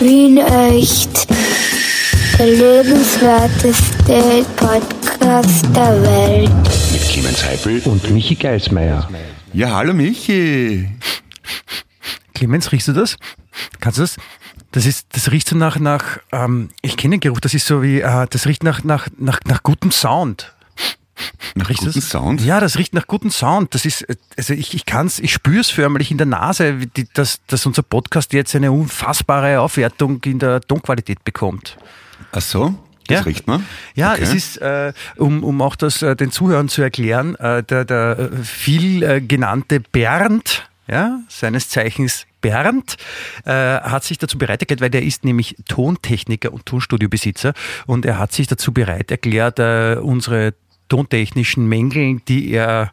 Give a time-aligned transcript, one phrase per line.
[0.00, 1.28] Wien echt.
[2.38, 6.50] Der lebenswerteste Podcast der Welt.
[6.90, 9.06] Mit Clemens Heipel und Michi Geismeier.
[9.52, 10.88] Ja, hallo Michi.
[12.32, 13.18] Clemens, riechst du das?
[13.80, 14.16] Kannst du das?
[14.72, 17.82] Das ist, das riecht so nach, nach, ähm, ich kenne den Geruch, das ist so
[17.82, 20.54] wie, äh, das riecht nach, nach, nach, nach gutem Sound.
[21.54, 22.08] Nach Riecht guten das?
[22.10, 22.40] Sound?
[22.42, 23.74] Ja, das riecht nach gutem Sound.
[23.74, 24.06] Das ist,
[24.36, 28.32] also ich, ich kann's, ich spür's förmlich in der Nase, die, dass, dass unser Podcast
[28.32, 31.76] jetzt eine unfassbare Aufwertung in der Tonqualität bekommt.
[32.32, 32.74] Ach so?
[33.08, 33.24] Das Ja.
[33.24, 33.66] riecht man?
[33.94, 34.22] Ja, Okay.
[34.22, 38.18] es ist, äh, um, um auch das äh, den Zuhörern zu erklären, äh, der, der
[38.32, 42.96] äh, viel äh, genannte Bernd, ja, seines Zeichens Bernd,
[43.44, 47.52] äh, hat sich dazu bereit erklärt, weil der ist nämlich Tontechniker und Tonstudiobesitzer
[47.86, 50.54] und er hat sich dazu bereit erklärt, äh, unsere
[50.90, 52.92] tontechnischen Mängeln, die er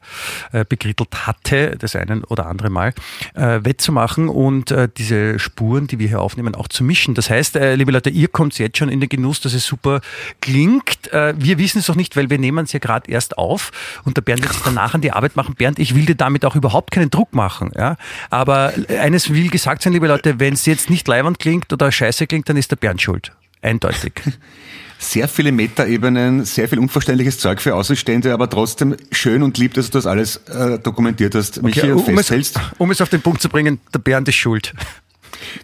[0.54, 2.94] äh, bekrittelt hatte, das einen oder andere Mal,
[3.34, 7.16] äh, wettzumachen und äh, diese Spuren, die wir hier aufnehmen, auch zu mischen.
[7.16, 9.99] Das heißt, äh, liebe Leute, ihr kommt jetzt schon in den Genuss, dass es super
[10.40, 11.12] klingt.
[11.12, 13.71] Äh, wir wissen es noch nicht, weil wir nehmen es ja gerade erst auf
[14.05, 15.55] und der Bernd wird sich danach an die Arbeit machen.
[15.55, 17.71] Bernd, ich will dir damit auch überhaupt keinen Druck machen.
[17.76, 17.98] Ja?
[18.30, 22.27] Aber eines will gesagt sein, liebe Leute, wenn es jetzt nicht leibend klingt oder scheiße
[22.27, 23.32] klingt, dann ist der Bernd schuld.
[23.62, 24.14] Eindeutig.
[24.99, 29.87] Sehr viele Metaebenen, sehr viel unverständliches Zeug für Außenstehende, aber trotzdem schön und lieb, dass
[29.91, 32.59] du das alles äh, dokumentiert hast, Michi, Okay, um, es, festhältst.
[32.79, 34.73] um es auf den Punkt zu bringen, der Bernd ist schuld.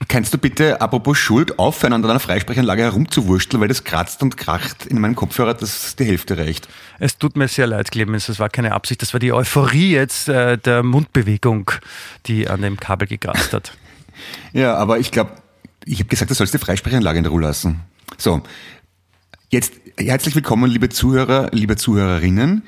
[0.08, 4.86] Kannst du bitte, apropos Schuld, aufhören, an deiner Freisprechanlage herumzuwursteln, weil das kratzt und kracht
[4.86, 6.68] in meinem Kopfhörer, dass die Hälfte reicht.
[7.00, 10.30] Es tut mir sehr leid, Clemens, das war keine Absicht, das war die Euphorie jetzt
[10.30, 11.72] äh, der Mundbewegung,
[12.28, 13.74] die an dem Kabel gegrast hat.
[14.54, 15.32] Ja, aber ich glaube,
[15.86, 17.82] ich habe gesagt, du sollst die Freisprechanlage in Ruhe lassen.
[18.20, 18.44] So,
[19.54, 22.64] jetzt herzlich willkommen, liebe Zuhörer, liebe Zuhörerinnen.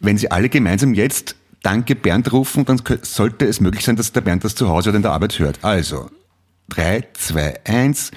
[0.00, 4.20] Wenn Sie alle gemeinsam jetzt Danke Bernd rufen, dann sollte es möglich sein, dass der
[4.20, 5.58] Bernd das zu Hause oder in der Arbeit hört.
[5.62, 6.10] Also,
[6.68, 8.10] drei, zwei, eins.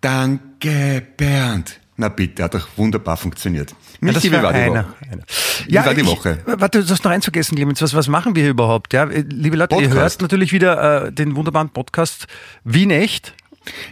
[0.00, 1.80] Danke Bernd.
[1.96, 3.74] Na bitte, hat doch wunderbar funktioniert.
[4.00, 4.94] Michi, wie war die einer, Woche?
[5.10, 5.22] einer.
[5.66, 6.38] Wie war die Woche?
[6.46, 7.80] Ich, warte, du hast noch eins vergessen, Clemens.
[7.80, 8.92] Was, was machen wir hier überhaupt?
[8.92, 10.20] Ja, liebe Leute, ihr Podcast.
[10.20, 12.26] hört natürlich wieder äh, den wunderbaren Podcast
[12.64, 13.34] Wien echt.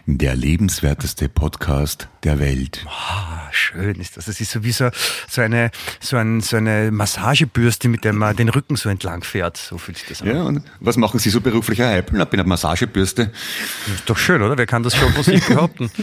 [0.07, 2.85] Der lebenswerteste Podcast der Welt.
[2.87, 4.27] Ah, schön ist das.
[4.27, 4.91] Das ist so wie so,
[5.29, 5.71] so, eine,
[6.01, 9.57] so, ein, so eine Massagebürste, mit der man den Rücken so entlang fährt.
[9.57, 10.29] So fühlt sich das an.
[10.29, 12.11] Ja, und was machen Sie so beruflicher Hype?
[12.13, 13.33] Na, bin eine Massagebürste.
[13.95, 14.59] Ist doch schön, oder?
[14.59, 15.91] Wer kann das schon von sich behaupten?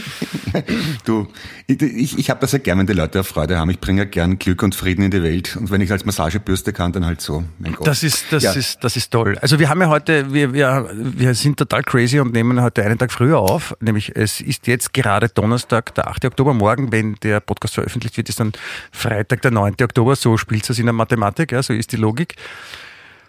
[1.04, 1.28] Du,
[1.66, 3.68] ich, ich, ich habe das ja gern, wenn die Leute Freude haben.
[3.70, 5.56] Ich bringe ja gern Glück und Frieden in die Welt.
[5.56, 7.44] Und wenn ich als Massagebürste kann, dann halt so.
[7.84, 8.52] Das ist, das Ja.
[8.52, 9.36] ist, das ist toll.
[9.40, 12.98] Also wir haben ja heute, wir, wir, wir sind total crazy und nehmen heute einen
[12.98, 13.57] Tag früher auf.
[13.80, 16.24] Nämlich es ist jetzt gerade Donnerstag, der 8.
[16.26, 16.54] Oktober.
[16.54, 18.52] Morgen, wenn der Podcast veröffentlicht wird, ist dann
[18.92, 19.74] Freitag, der 9.
[19.82, 20.16] Oktober.
[20.16, 22.34] So spielt es in der Mathematik, ja, so ist die Logik.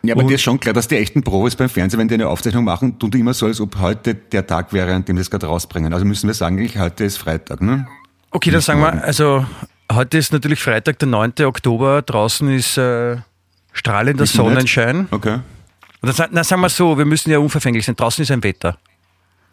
[0.02, 2.14] Ja, aber Und- dir ist schon klar, dass die echten Profis beim Fernsehen, wenn die
[2.14, 5.18] eine Aufzeichnung machen, tun die immer so, als ob heute der Tag wäre, an dem
[5.18, 5.94] sie es gerade rausbringen.
[5.94, 7.86] Also müssen wir sagen, eigentlich heute ist Freitag, ne?
[8.32, 9.46] Okay, dann sagen wir, also
[9.92, 11.34] heute ist natürlich Freitag, der 9.
[11.46, 12.02] Oktober.
[12.02, 13.18] Draußen ist äh,
[13.74, 14.26] strahlender.
[14.26, 15.08] Sonnenschein.
[15.12, 15.40] Okay.
[16.02, 17.96] Oder, sa- na, sagen wir so, wir müssen ja unverfänglich sein.
[17.98, 18.78] Draußen ist ein Wetter.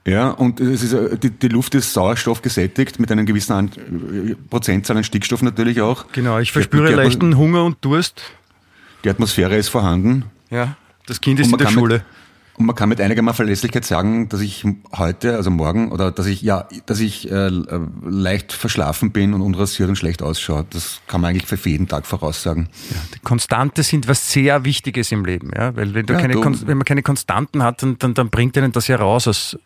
[0.06, 3.70] Ja, und es ist, äh, die, die Luft ist Sauerstoff gesättigt, mit einem gewissen an,
[4.50, 6.06] Prozentzahl an Stickstoff natürlich auch.
[6.12, 8.22] Genau, ich verspüre Atmos- leichten Hunger und Durst.
[9.04, 10.24] Die Atmosphäre ist vorhanden.
[10.50, 12.04] Ja, das Kind ist in der kann mit- Schule.
[12.58, 14.64] Und man kann mit einiger Verlässlichkeit sagen, dass ich
[14.96, 19.42] heute, also morgen, oder dass ich, ja, dass ich äh, äh, leicht verschlafen bin und
[19.42, 20.64] unrasiert und schlecht ausschaue.
[20.70, 22.70] Das kann man eigentlich für jeden Tag voraussagen.
[23.14, 26.66] Die Konstante sind was sehr Wichtiges im Leben, ja, weil wenn, du Ja, keine, du-
[26.66, 29.58] wenn man keine Konstanten hat, dann, dann, dann bringt einen das ja raus aus,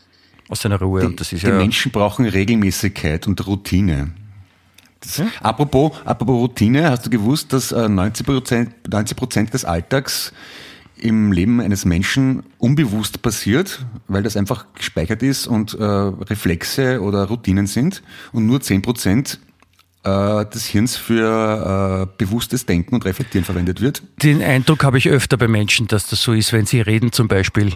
[0.50, 1.00] aus seiner Ruhe.
[1.00, 4.12] Die, und das ist die ja, Menschen brauchen Regelmäßigkeit und Routine.
[5.00, 10.33] Das, apropos, apropos Routine, hast du gewusst, dass äh, 90 Prozent 90 Prozent des Alltags
[10.97, 17.25] im Leben eines Menschen unbewusst passiert, weil das einfach gespeichert ist und äh, Reflexe oder
[17.25, 18.03] Routinen sind
[18.33, 19.39] und nur 10 Prozent
[20.05, 24.03] äh, des Hirns für äh, bewusstes Denken und Reflektieren verwendet wird.
[24.22, 27.28] den Eindruck habe ich öfter bei Menschen, dass das so ist, wenn sie reden zum
[27.28, 27.75] Beispiel.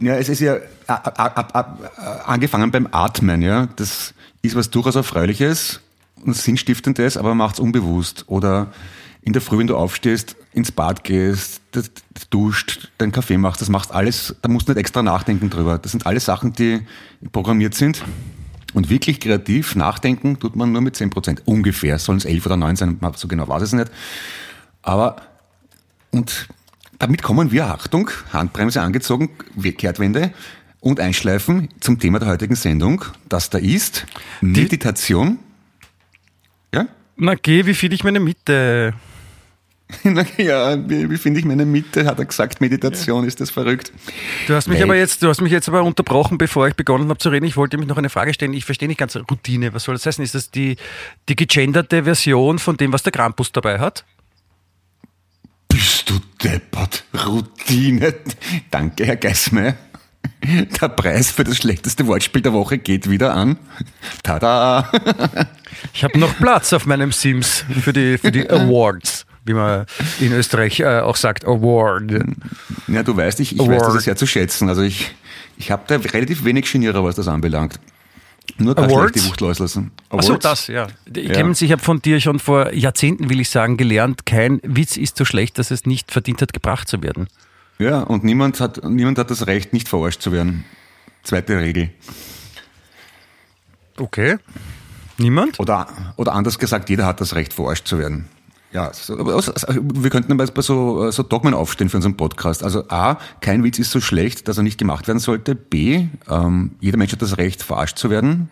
[0.00, 0.56] Ja, es ist ja
[0.86, 3.68] a- a- a- a- angefangen beim Atmen, ja.
[3.76, 5.80] Das ist was durchaus Erfreuliches
[6.24, 8.24] und Sinnstiftendes, aber macht es unbewusst.
[8.26, 8.68] Oder
[9.22, 11.60] in der Früh, wenn du aufstehst, ins Bad gehst,
[12.30, 15.76] duscht, deinen Kaffee machst, das machst alles, da musst du nicht extra nachdenken drüber.
[15.78, 16.80] Das sind alles Sachen, die
[17.32, 18.02] programmiert sind.
[18.72, 21.42] Und wirklich kreativ nachdenken tut man nur mit 10 Prozent.
[21.44, 21.98] Ungefähr.
[21.98, 23.90] Sollen es 11 oder 9 sein, so genau weiß ich es nicht.
[24.82, 25.16] Aber
[26.10, 26.48] und
[27.00, 29.30] damit kommen wir, Achtung, Handbremse angezogen,
[29.78, 30.32] Kehrtwende
[30.80, 33.04] und einschleifen zum Thema der heutigen Sendung.
[33.28, 34.06] Das da ist
[34.40, 35.38] Meditation.
[36.74, 36.86] Ja?
[37.16, 38.94] Na geh, wie finde ich meine Mitte?
[40.36, 42.04] ja, wie, wie finde ich meine Mitte?
[42.04, 43.92] Hat er gesagt, Meditation, ist das verrückt?
[44.46, 47.08] Du hast mich Weil- aber jetzt, du hast mich jetzt aber unterbrochen, bevor ich begonnen
[47.08, 47.46] habe zu reden.
[47.46, 48.52] Ich wollte mich noch eine Frage stellen.
[48.52, 49.74] Ich verstehe nicht ganz Routine.
[49.74, 50.22] Was soll das heißen?
[50.22, 50.76] Ist das die,
[51.28, 54.04] die gegenderte Version von dem, was der Krampus dabei hat?
[56.10, 57.04] Du deppert?
[57.24, 58.14] Routine.
[58.72, 59.76] Danke, Herr Geismeier.
[60.42, 63.58] Der Preis für das schlechteste Wortspiel der Woche geht wieder an.
[64.24, 64.90] Tada!
[65.94, 69.86] Ich habe noch Platz auf meinem Sims für die, für die Awards, wie man
[70.18, 72.24] in Österreich äh, auch sagt, Award.
[72.88, 73.86] Ja, du weißt, ich, ich Award.
[73.86, 74.68] weiß das sehr zu schätzen.
[74.68, 75.14] Also ich,
[75.58, 77.78] ich habe da relativ wenig Genierer, was das anbelangt.
[78.58, 79.12] Nur keine Awards?
[79.12, 79.90] schlechte Wucht loslassen.
[80.10, 80.86] Ach so, das, ja.
[81.14, 81.34] Ich Ja.
[81.34, 85.16] kenne ich habe von dir schon vor Jahrzehnten, will ich sagen, gelernt, kein Witz ist
[85.16, 87.28] so schlecht, dass es nicht verdient hat, gebracht zu werden.
[87.78, 90.64] Ja, und niemand hat, niemand hat das Recht, nicht verarscht zu werden.
[91.22, 91.90] Zweite Regel.
[93.98, 94.36] Okay.
[95.18, 95.58] Niemand?
[95.60, 95.86] Oder,
[96.16, 98.28] oder anders gesagt, jeder hat das Recht, verarscht zu werden.
[98.72, 102.62] Ja, so, aber also wir könnten bei bei so, so Dogmen aufstellen für unseren Podcast.
[102.62, 105.56] Also A, kein Witz ist so schlecht, dass er nicht gemacht werden sollte.
[105.56, 108.48] B, ähm, jeder Mensch hat das Recht, verarscht zu werden.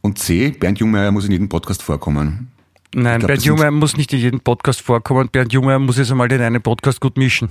[0.00, 2.50] Und C, Bernd Jungmeier muss in jedem Podcast vorkommen.
[2.94, 5.28] Nein, glaub, Bernd Jungmeier muss nicht in jedem Podcast vorkommen.
[5.28, 7.50] Bernd Jungmeier muss jetzt einmal den einen Podcast gut mischen.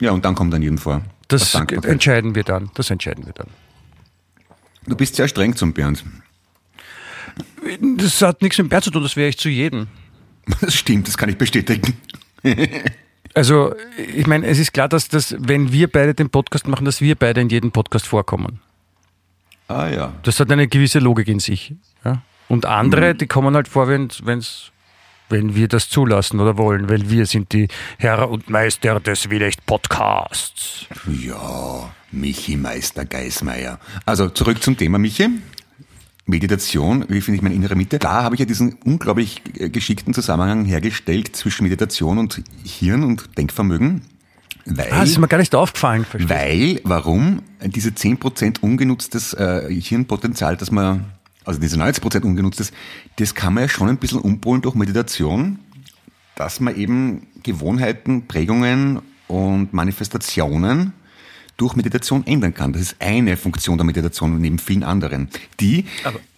[0.00, 1.02] Ja, und dann kommt dann jedem vor.
[1.28, 2.70] Das entscheiden wir dann.
[2.74, 3.48] Das entscheiden wir dann.
[4.86, 6.04] Du bist sehr streng zum Bernd.
[7.96, 9.88] Das hat nichts mit Bernd zu tun, das wäre ich zu jedem.
[10.60, 11.96] Das stimmt, das kann ich bestätigen.
[13.34, 17.02] Also, ich meine, es ist klar, dass das, wenn wir beide den Podcast machen, dass
[17.02, 18.60] wir beide in jedem Podcast vorkommen.
[19.68, 20.14] Ah ja.
[20.22, 21.74] Das hat eine gewisse Logik in sich.
[22.02, 22.22] Ja?
[22.48, 24.72] Und andere, die kommen halt vor, wenn's, wenn's,
[25.28, 30.86] wenn wir das zulassen oder wollen, weil wir sind die Herr und Meister des Wielecht-Podcasts.
[31.06, 33.78] Ja, Michi Meister Geismeier.
[34.06, 35.28] Also zurück zum Thema, Michi.
[36.26, 37.98] Meditation, wie finde ich meine innere Mitte?
[38.00, 43.38] Da habe ich ja diesen unglaublich äh, geschickten Zusammenhang hergestellt zwischen Meditation und Hirn und
[43.38, 44.02] Denkvermögen.
[44.64, 46.04] Weil, Ah, das ist mir gar nicht aufgefallen.
[46.04, 46.34] verstehst du?
[46.34, 47.42] weil, warum?
[47.64, 51.04] Diese 10% ungenutztes äh, Hirnpotenzial, das man,
[51.44, 52.72] also diese 90% ungenutztes,
[53.16, 55.60] das kann man ja schon ein bisschen umpolen durch Meditation,
[56.34, 58.98] dass man eben Gewohnheiten, Prägungen
[59.28, 60.92] und Manifestationen
[61.56, 62.72] durch Meditation ändern kann.
[62.72, 65.28] Das ist eine Funktion der Meditation neben vielen anderen.
[65.60, 65.86] Die,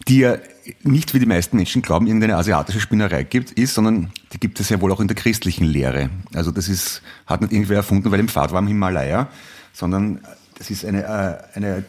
[0.07, 0.37] die ja
[0.83, 4.69] nicht wie die meisten Menschen glauben, irgendeine asiatische Spinnerei gibt, ist, sondern die gibt es
[4.69, 6.11] ja wohl auch in der christlichen Lehre.
[6.35, 9.29] Also das ist, hat nicht irgendwer erfunden, weil im Pfad war im Himalaya,
[9.73, 10.21] sondern
[10.57, 11.85] das ist eine, äh, eine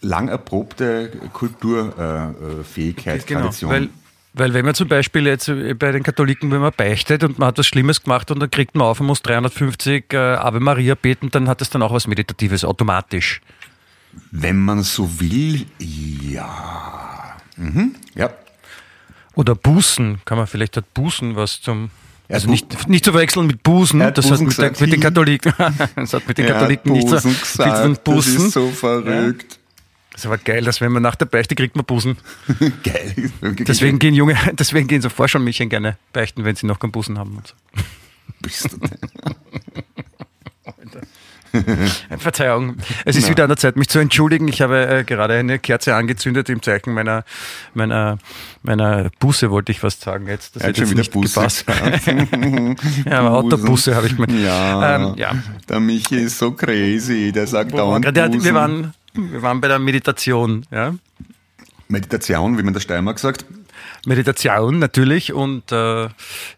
[0.00, 3.70] lang erprobte Kulturfähigkeit, Genau, Tradition.
[3.70, 3.88] weil,
[4.36, 7.48] weil wenn man zum Beispiel jetzt äh, bei den Katholiken, wenn man beichtet und man
[7.48, 10.94] hat was Schlimmes gemacht und dann kriegt man auf und muss 350 äh, Ave Maria
[10.94, 13.40] beten, dann hat das dann auch was Meditatives automatisch.
[14.30, 17.36] Wenn man so will, ja.
[17.56, 18.30] Mhm, ja.
[19.34, 21.90] Oder Bußen, kann man vielleicht hat Bußen was zum...
[22.28, 24.80] Also nicht, nicht zu verwechseln mit Busen, hat das hat Busen mit, der, gesagt.
[24.80, 25.52] mit den Katholiken,
[25.96, 27.72] das hat mit den hat Katholiken nicht so Busen viel zu tun.
[27.72, 28.34] gesagt, Busen.
[28.34, 29.58] Das ist so verrückt.
[30.16, 32.16] Das ist aber geil, dass wenn man nach der Beichte kriegt man Busen.
[32.82, 33.30] Geil.
[33.68, 37.36] Deswegen gehen junge, deswegen gehen so Vorschulmädchen gerne beichten, wenn sie noch keinen Busen haben.
[37.36, 37.54] Und so.
[38.40, 38.78] bist du.
[42.18, 44.48] Verzeihung, es ist wieder an der Zeit, mich zu entschuldigen.
[44.48, 47.24] Ich habe äh, gerade eine Kerze angezündet im Zeichen meiner,
[47.74, 48.18] meiner,
[48.62, 50.56] meiner Buße, wollte ich fast sagen jetzt.
[50.56, 51.64] Das Er hat schon wieder nicht Busse gepasst.
[53.06, 54.32] Ja, aber Autobusse habe ich gemeint.
[54.42, 55.34] Ja, Ähm, ja.
[55.68, 60.66] der Michi ist so crazy, der sagt dauernd wir, waren, wir waren bei der Meditation.
[60.70, 60.94] Ja?
[61.88, 63.44] Meditation, wie man der Steiermark sagt.
[64.06, 66.08] Meditation natürlich und äh,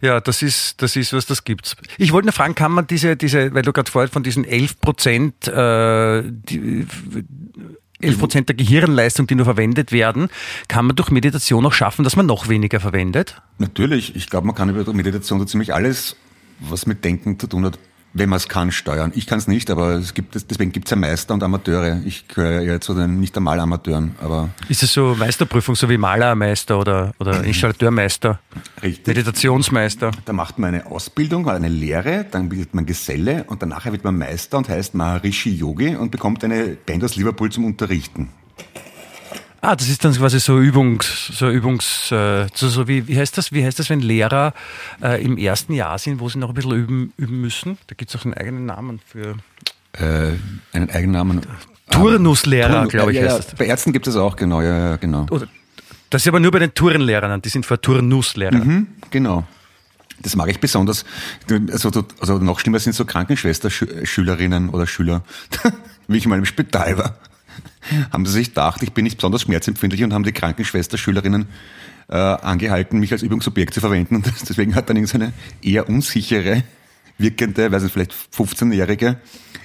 [0.00, 1.76] ja, das ist, das ist was, das gibt's.
[1.96, 4.80] Ich wollte nur fragen, kann man diese, diese, weil du gerade vorher von diesen 11
[4.80, 6.86] Prozent, äh, die,
[8.00, 10.28] 11 Prozent der Gehirnleistung, die nur verwendet werden,
[10.68, 13.40] kann man durch Meditation auch schaffen, dass man noch weniger verwendet?
[13.58, 16.16] Natürlich, ich glaube, man kann über Meditation so ziemlich alles,
[16.60, 17.78] was mit Denken zu tun hat,
[18.12, 19.12] wenn man es kann, steuern.
[19.14, 22.00] Ich kann es nicht, aber es gibt es, deswegen gibt es ja Meister und Amateure.
[22.04, 25.98] Ich gehöre ja zu den nicht einmal Amateuren, aber Ist es so Meisterprüfung, so wie
[25.98, 28.40] Malermeister oder, oder Installateurmeister,
[28.82, 29.06] richtig.
[29.06, 30.10] Meditationsmeister?
[30.24, 34.16] Da macht man eine Ausbildung, eine Lehre, dann wird man Geselle und danach wird man
[34.16, 38.30] Meister und heißt Maharishi Yogi und bekommt eine Band aus Liverpool zum Unterrichten.
[39.60, 43.36] Ah, das ist dann quasi so Übungs, so Übungs, äh, so, so wie, wie heißt
[43.36, 43.50] das?
[43.52, 44.54] Wie heißt das, wenn Lehrer
[45.02, 47.76] äh, im ersten Jahr sind, wo sie noch ein bisschen üben, üben müssen?
[47.88, 49.34] Da gibt es auch einen eigenen Namen für
[49.94, 50.36] Äh,
[50.72, 51.40] einen Eigennamen.
[51.90, 53.58] Turnuslehrer, Turn- glaube ich, ja, heißt das.
[53.58, 55.26] Bei Ärzten gibt es auch, genau, ja, ja genau.
[56.10, 58.54] Das ist aber nur bei den Turnlehrern, die sind vor Turnuslehrer.
[58.64, 59.44] Mhm, genau.
[60.20, 61.04] Das mag ich besonders.
[61.72, 65.22] Also, also noch schlimmer sind so Krankenschwester-Schülerinnen oder Schüler,
[66.08, 67.16] wie ich mal im Spital war.
[68.12, 71.46] Haben sie sich gedacht, ich bin nicht besonders schmerzempfindlich und haben die Krankenschwester, Schülerinnen
[72.08, 74.16] äh, angehalten, mich als Übungsobjekt zu verwenden.
[74.16, 76.62] Und deswegen hat dann irgendeine eher unsichere,
[77.18, 79.20] wirkende, weiß ich, vielleicht 15-Jährige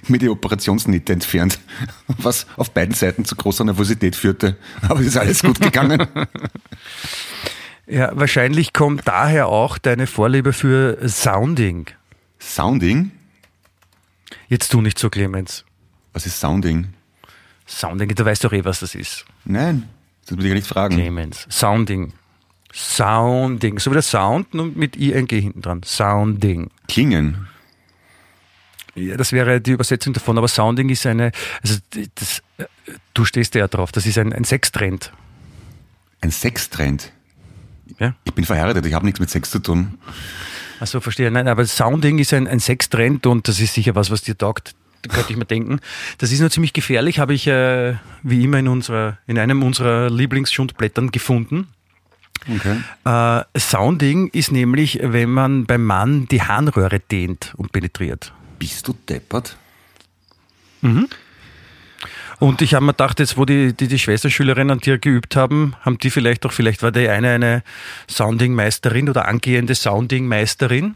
[0.10, 1.60] mir die Operationsnitte entfernt,
[2.08, 4.58] was auf beiden Seiten zu großer Nervosität führte.
[4.82, 6.08] Aber es ist alles gut gegangen.
[7.86, 11.88] Ja, wahrscheinlich kommt daher auch deine Vorliebe für Sounding.
[12.40, 13.12] Sounding?
[14.48, 15.66] Jetzt tu nicht so, Clemens.
[16.14, 16.94] Was ist Sounding?
[17.66, 19.26] Sounding, du weißt doch eh, was das ist.
[19.46, 19.90] Nein,
[20.26, 20.96] das will ich gar nicht fragen.
[20.96, 21.48] Clemens.
[21.50, 22.14] Sounding.
[22.74, 23.80] Sounding.
[23.80, 25.84] So wie der Sound und mit ING hinten dran.
[25.84, 26.70] Sounding.
[26.88, 27.48] Klingen.
[28.96, 31.32] Ja, das wäre die Übersetzung davon, aber Sounding ist eine,
[31.64, 31.78] also
[32.16, 32.44] das,
[33.14, 35.12] du stehst ja drauf, das ist ein, ein Sextrend.
[36.22, 37.12] Ein Sextrend.
[38.00, 38.16] Ja?
[38.24, 39.98] Ich bin verheiratet, ich habe nichts mit Sex zu tun.
[40.80, 41.32] Achso, verstehe.
[41.32, 44.76] Nein, aber Sounding ist ein, ein Sextrend und das ist sicher was, was dir taugt.
[45.10, 45.80] Könnte ich mir denken.
[46.18, 50.10] Das ist nur ziemlich gefährlich, habe ich äh, wie immer in, unserer, in einem unserer
[50.10, 51.68] Lieblingsschundblättern gefunden.
[52.50, 52.78] Okay.
[53.06, 58.34] Äh, Sounding ist nämlich, wenn man beim Mann die Harnröhre dehnt und penetriert.
[58.60, 59.58] Bist du deppert?
[62.40, 65.76] Und ich habe mir gedacht, jetzt wo die, die, die Schwesterschülerinnen an dir geübt haben,
[65.82, 67.64] haben die vielleicht auch, vielleicht war die eine eine
[68.10, 70.96] Sounding-Meisterin oder angehende Sounding-Meisterin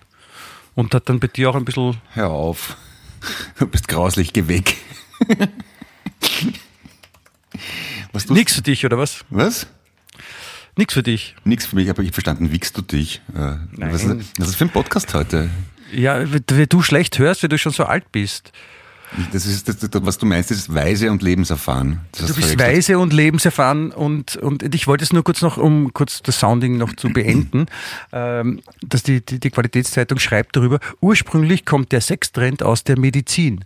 [0.75, 2.75] und hat dann bei dir auch ein bisschen, Hör auf.
[3.59, 4.77] Du bist grauslich, geh weg.
[8.13, 9.25] Was du nix für dich oder was?
[9.29, 9.67] Was?
[10.75, 11.35] Nix für dich.
[11.43, 13.21] Nix für mich, aber ich verstanden, wiegst du dich?
[13.35, 14.25] Äh, Was, ist, Nein.
[14.37, 15.49] was ist für ein Podcast heute?
[15.91, 18.51] Ja, wenn du schlecht hörst, weil du schon so alt bist.
[19.31, 22.01] Das ist, das, was du meinst, ist weise und lebenserfahren.
[22.11, 25.93] Das Du bist weise und lebenserfahren und, und ich wollte es nur kurz noch, um
[25.93, 27.67] kurz das Sounding noch zu beenden,
[28.11, 33.63] ähm, dass die, die, die Qualitätszeitung schreibt darüber, ursprünglich kommt der Sextrend aus der Medizin.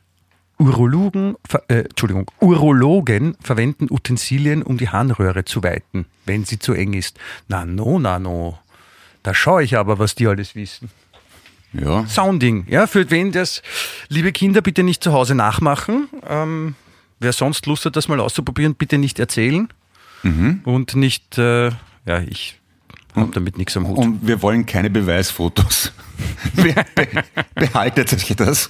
[0.59, 1.35] Urologen,
[1.69, 7.17] äh, Entschuldigung, Urologen verwenden Utensilien, um die Harnröhre zu weiten, wenn sie zu eng ist.
[7.47, 8.59] Na no, na no.
[9.23, 10.91] Da schaue ich aber, was die alles wissen.
[11.73, 12.05] Ja.
[12.07, 13.61] Sounding, ja, für wen das,
[14.09, 16.09] liebe Kinder, bitte nicht zu Hause nachmachen.
[16.27, 16.75] Ähm,
[17.19, 19.69] wer sonst Lust hat, das mal auszuprobieren, bitte nicht erzählen.
[20.23, 21.69] Und nicht, äh,
[22.05, 22.59] ja, ich
[23.15, 23.97] habe damit nichts am Hut.
[23.97, 25.91] Und wir wollen keine Beweisfotos.
[26.53, 27.07] Be be
[27.55, 28.69] behaltet euch das.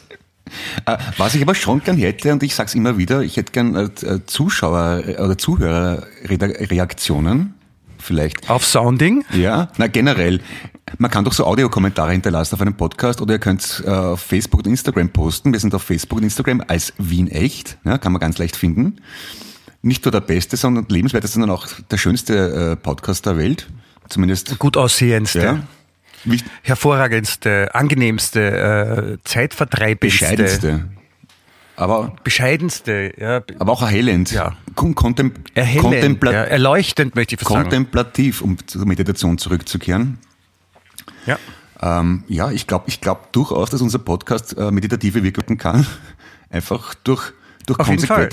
[0.86, 3.75] Äh, Was ich aber schon gern hätte, und ich sag's immer wieder, ich hätte gern
[3.75, 3.89] äh,
[4.25, 7.55] Zuschauer- oder Zuhörerreaktionen.
[8.01, 8.50] Vielleicht.
[8.50, 9.24] Auf Sounding?
[9.34, 10.41] Ja, na generell.
[10.98, 14.62] Man kann doch so Audiokommentare hinterlassen auf einem Podcast oder ihr könnt äh, auf Facebook
[14.62, 15.53] und Instagram posten.
[15.53, 18.98] Wir sind auf Facebook und Instagram als Wien echt, ja, kann man ganz leicht finden.
[19.84, 23.67] Nicht nur der beste, sondern lebenswerteste, sondern auch der schönste äh, Podcast der Welt.
[24.10, 24.60] Zumindest.
[24.60, 25.60] Gut aussehendste, Ja.
[26.62, 30.86] Hervorragendste, angenehmste, äh, zeitvertreibendste, bescheidenste.
[31.82, 34.32] Aber, bescheidenste, ja, aber auch erhellend.
[34.32, 34.56] Ja.
[34.76, 37.64] Kon kontem erhellend, kontempla ja, erleuchtend möchte ich fast sagen.
[37.64, 40.20] kontemplativ, um zur Meditation zurückzukehren.
[41.26, 41.40] Ja.
[41.82, 45.88] Ähm, ja, ich glaube ich glaub durchaus, dass unser Podcast äh, meditative wirken kann.
[46.52, 47.34] Einfach durch,
[47.65, 47.88] durch Auf.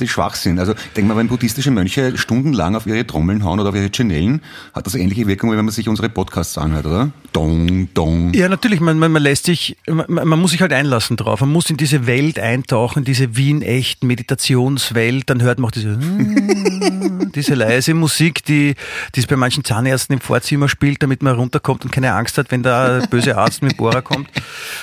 [0.08, 0.58] Schwachsinn.
[0.58, 3.90] Also ich denke mal, wenn buddhistische Mönche stundenlang auf ihre Trommeln hauen oder auf ihre
[3.94, 4.40] Chanellen,
[4.74, 7.10] hat das ähnliche Wirkung, wie wenn man sich unsere Podcasts anhört, oder?
[7.32, 8.32] Dong, dong.
[8.34, 11.40] Ja, natürlich, man, man, man lässt sich, man, man muss sich halt einlassen drauf.
[11.40, 15.28] Man muss in diese Welt eintauchen, diese Wien-echt Meditationswelt.
[15.30, 15.98] Dann hört man auch diese,
[17.34, 18.74] diese leise Musik, die,
[19.14, 22.50] die es bei manchen Zahnärzten im Vorzimmer spielt, damit man runterkommt und keine Angst hat,
[22.50, 24.28] wenn der böse Arzt mit Bohrer kommt.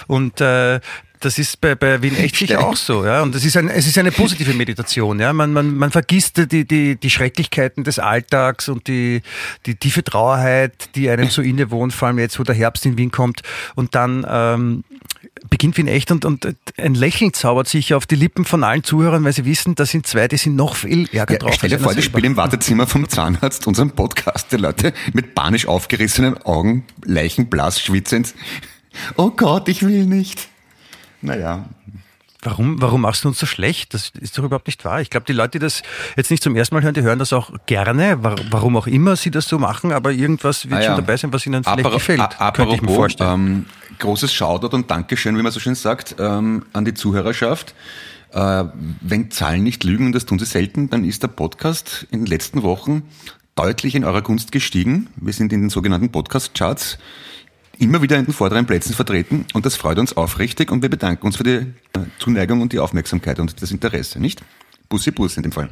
[0.07, 0.79] Und äh,
[1.19, 3.22] das ist bei, bei Wien echt sicher auch so, ja.
[3.22, 5.34] Und es ist, ein, es ist eine positive Meditation, ja.
[5.34, 9.22] Man, man, man vergisst die, die, die Schrecklichkeiten des Alltags und die,
[9.65, 13.12] die tiefe Trauerheit, die einem so innewohnt, vor allem jetzt, wo der Herbst in Wien
[13.12, 13.41] kommt.
[13.75, 14.84] Und dann ähm,
[15.50, 19.24] beginnt Wien echt und, und ein Lächeln zaubert sich auf die Lippen von allen Zuhörern,
[19.24, 21.53] weil sie wissen, da sind zwei, die sind noch viel ärger Ja, drauf.
[21.55, 22.01] stell dir vor, selber.
[22.01, 28.34] spielen im Wartezimmer vom Zahnarzt unseren Podcast, die Leute mit panisch aufgerissenen Augen, leichenblass, schwitzend.
[29.17, 30.48] Oh Gott, ich will nicht.
[31.25, 31.65] Naja,
[32.44, 33.96] Warum, warum machst du uns so schlecht?
[33.96, 35.01] Das ist doch überhaupt nicht wahr.
[35.01, 35.82] Ich glaube, die Leute, die das
[36.15, 39.15] jetzt nicht zum ersten Mal hören, die hören das auch gerne, wa- warum auch immer
[39.15, 40.86] sie das so machen, aber irgendwas wird Ah ja.
[40.89, 42.20] schon dabei sein, was ihnen vielleicht Aparo- gefällt.
[42.22, 43.34] a- könnte ich mir vorstellen.
[43.34, 43.65] Ähm,
[43.98, 47.74] großes Shoutout und Dankeschön, wie man so schön sagt, ähm, an die Zuhörerschaft.
[48.32, 48.65] Äh,
[49.01, 52.25] wenn Zahlen nicht lügen, und das tun sie selten, dann ist der Podcast in den
[52.27, 53.01] letzten Wochen
[53.55, 55.08] deutlich in eurer Gunst gestiegen.
[55.15, 57.00] Wir sind in den sogenannten Podcast-Charts
[57.79, 61.25] immer wieder in den vorderen Plätzen vertreten und das freut uns aufrichtig und wir bedanken
[61.25, 64.41] uns für die äh, Zuneigung und die Aufmerksamkeit und das Interesse, nicht?
[64.89, 65.70] Bussi Bus in dem Fall.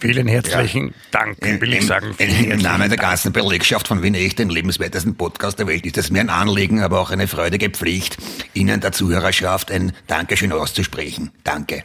[0.00, 2.14] Vielen herzlichen Dank, will ich sagen.
[2.18, 3.00] Im Namen der Dank.
[3.00, 6.80] ganzen Belegschaft von Wien Echt, den lebenswertesten Podcast der Welt, ist es mir ein Anliegen,
[6.80, 8.18] aber auch eine freudige Pflicht,
[8.54, 11.30] Ihnen der Zuhörerschaft ein Dankeschön auszusprechen.
[11.44, 11.84] Danke.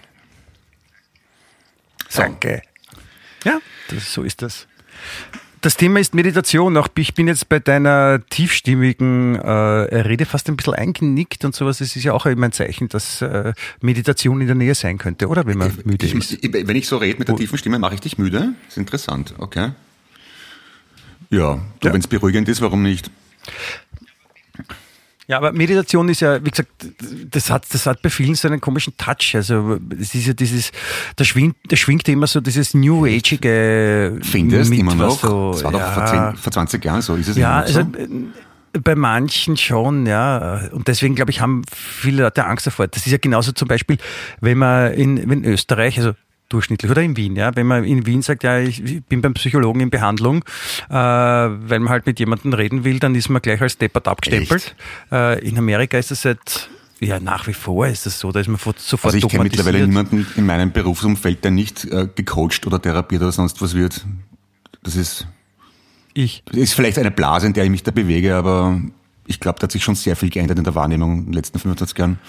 [2.09, 2.63] So, Danke.
[3.43, 4.67] Ja, das, so ist das.
[5.61, 6.77] Das Thema ist Meditation.
[6.77, 11.81] Auch ich bin jetzt bei deiner tiefstimmigen äh, Rede fast ein bisschen eingenickt und sowas.
[11.81, 15.27] Es ist ja auch immer ein Zeichen, dass äh, Meditation in der Nähe sein könnte,
[15.27, 15.45] oder?
[15.45, 16.31] Wenn man müde ich, ist.
[16.43, 18.53] Ich, wenn ich so rede mit der tiefen Stimme, mache ich dich müde?
[18.65, 19.71] Das ist interessant, okay.
[21.29, 21.93] Ja, Ja.
[21.93, 23.11] wenn es beruhigend ist, warum nicht?
[25.29, 26.71] Ja, aber Meditation ist ja, wie gesagt,
[27.29, 29.35] das hat, das hat bei vielen so einen komischen Touch.
[29.35, 30.71] Also es ist ja dieses,
[31.17, 35.19] da schwingt, da schwingt immer so dieses New Ageige Findest mit, immer noch?
[35.19, 36.31] So, das war doch vor, ja.
[36.33, 37.79] 10, vor 20 Jahren so, ist es Ja, immer noch so?
[37.79, 38.31] also
[38.81, 40.61] bei manchen schon, ja.
[40.71, 42.87] Und deswegen, glaube ich, haben viele Leute Angst davor.
[42.87, 43.97] Das ist ja genauso zum Beispiel,
[44.41, 46.13] wenn man in, wenn Österreich, also
[46.49, 49.79] durchschnittlich oder in Wien, ja, wenn man in Wien sagt, ja, ich bin beim Psychologen
[49.81, 50.43] in Behandlung,
[50.89, 54.75] äh, weil man halt mit jemandem reden will, dann ist man gleich als deppert abgestempelt.
[55.11, 56.69] Äh, in Amerika ist das seit
[57.01, 59.43] ja, nach wie vor ist das so, da ist man fort- sofort Also ich kenne
[59.45, 64.05] mittlerweile niemanden in meinem Berufsumfeld, der nicht äh, gecoacht oder therapiert oder sonst was wird.
[64.83, 65.25] Das ist,
[66.13, 66.43] Ich.
[66.51, 68.81] ist vielleicht eine Blase, in der ich mich da bewege, aber
[69.27, 71.59] ich glaube, da hat sich schon sehr viel geändert in der Wahrnehmung in den letzten
[71.59, 72.19] 25 Jahren.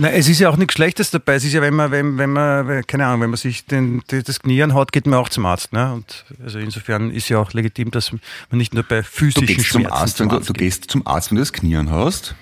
[0.00, 1.34] Na, es ist ja auch nichts Schlechtes dabei.
[1.34, 4.38] Es ist ja, wenn man, wenn, wenn man, keine Ahnung, wenn man sich den, das
[4.40, 5.72] Knie anhaut, geht man auch zum Arzt.
[5.72, 5.92] Ne?
[5.92, 8.20] Und also insofern ist ja auch legitim, dass man
[8.52, 10.58] nicht nur bei Du physischen gehst zum Schmerzen Arzt, wenn du, du geht.
[10.58, 12.36] gehst zum Arzt, wenn du das Knie anhaust.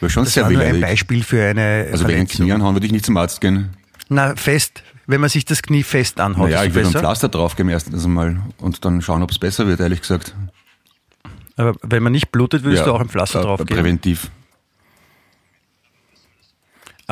[0.00, 0.80] Wäre schon Das sehr nur ein.
[0.80, 2.46] Beispiel für eine Also wenn ich ein Verletzung.
[2.46, 3.70] Knie anhauen, würde ich nicht zum Arzt gehen.
[4.08, 4.82] Na, fest.
[5.08, 6.94] Wenn man sich das Knie fest anhaut, Naja, ist ich würde ein.
[6.94, 10.34] Pflaster draufgeben erstens einmal und dann schauen, ob es besser wird, ehrlich gesagt.
[11.56, 13.74] Aber wenn man nicht blutet, würdest du auch ein Pflaster äh, draufgeben.
[13.76, 14.30] Präventiv.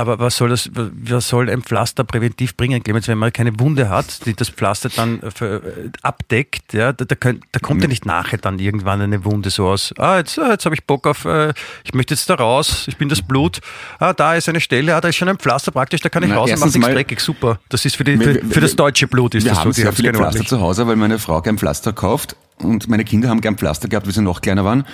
[0.00, 3.90] Aber was soll das, was soll ein Pflaster präventiv bringen, Clemens, wenn man keine Wunde
[3.90, 5.60] hat, die das Pflaster dann äh, äh,
[6.00, 9.68] abdeckt, ja, da, da, könnt, da kommt ja nicht nachher dann irgendwann eine Wunde so
[9.68, 11.52] aus, ah, jetzt, ah, jetzt habe ich Bock auf, äh,
[11.84, 13.60] ich möchte jetzt da raus, ich bin das Blut,
[13.98, 16.30] ah, da ist eine Stelle, ah, da ist schon ein Pflaster praktisch, da kann ich
[16.30, 17.60] Na, raus und mache nichts dreckig, super.
[17.68, 19.92] Das ist für, die, für, für das deutsche Blut ist Wir das haben so, sehr
[19.92, 23.56] viele Pflaster zu Hause, weil meine Frau gern Pflaster kauft und meine Kinder haben gern
[23.56, 24.84] Pflaster gehabt, wie sie noch kleiner waren,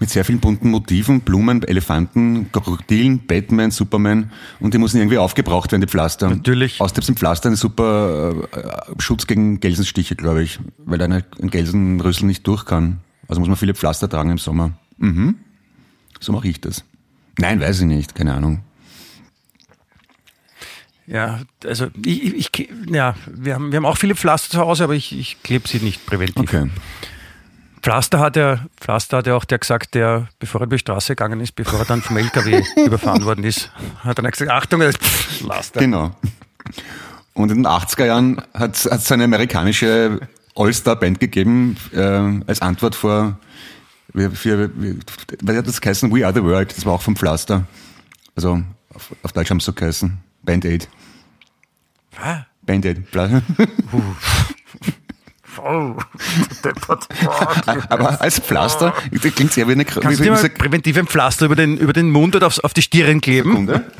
[0.00, 4.30] mit sehr vielen bunten Motiven, Blumen, Elefanten, Krokodilen, Batman, Superman
[4.60, 6.30] und die müssen irgendwie aufgebraucht werden, die Pflaster.
[6.30, 6.80] Natürlich.
[6.80, 12.26] Außerdem sind Pflaster ein super äh, Schutz gegen Gelsenstiche, glaube ich, weil eine, ein Gelsenrüssel
[12.26, 12.98] nicht durch kann.
[13.28, 14.72] Also muss man viele Pflaster tragen im Sommer.
[14.98, 15.36] Mhm.
[16.20, 16.84] So mache ich das.
[17.38, 18.62] Nein, weiß ich nicht, keine Ahnung.
[21.06, 24.84] Ja, also ich, ich, ich ja, wir haben, wir haben auch viele Pflaster zu Hause,
[24.84, 26.38] aber ich, ich klebe sie nicht präventiv.
[26.38, 26.68] Okay.
[27.86, 31.14] Pflaster hat ja, Pflaster hat ja auch der gesagt, der, bevor er über die Straße
[31.14, 33.70] gegangen ist, bevor er dann vom LKW überfahren worden ist,
[34.00, 35.78] hat er dann gesagt, Achtung, das ist Pflaster.
[35.78, 36.10] Genau.
[37.34, 40.18] Und in den 80er Jahren hat es eine amerikanische
[40.56, 42.00] All-Star-Band gegeben, äh,
[42.48, 43.38] als Antwort vor,
[44.12, 44.68] für, für,
[45.42, 46.12] was hat das geheißen?
[46.12, 47.68] We Are the World, das war auch vom Pflaster.
[48.34, 50.18] Also, auf, auf Deutsch haben sie so geheißen.
[50.42, 50.88] Band Aid.
[52.20, 53.04] Ah, Band Aid.
[55.58, 55.96] Oh,
[56.64, 57.06] deppert.
[57.88, 60.96] Aber als Pflaster, das klingt sehr wie eine, Kannst du wie, wie, mal wie, präventiv
[60.98, 63.50] ein Pflaster über den, über den Mund oder aufs, auf die Stirn kleben?
[63.50, 63.90] Sekunde.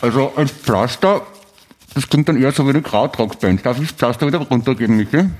[0.00, 1.26] Also als Pflaster,
[1.94, 3.64] das klingt dann eher so wie eine Krautrock-Band.
[3.64, 5.30] Darf ich das Pflaster wieder runtergeben, Michael?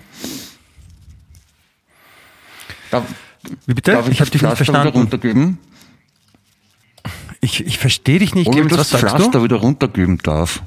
[2.91, 3.05] Darf,
[3.67, 3.93] Wie bitte?
[3.93, 4.99] darf ich, ich habe das dich nicht Pflaster wieder verstanden.
[4.99, 5.59] runtergeben?
[7.41, 9.45] Ich, ich verstehe dich nicht, Ob ich Clemens, das Pflaster du?
[9.45, 10.63] wieder runtergeben darf?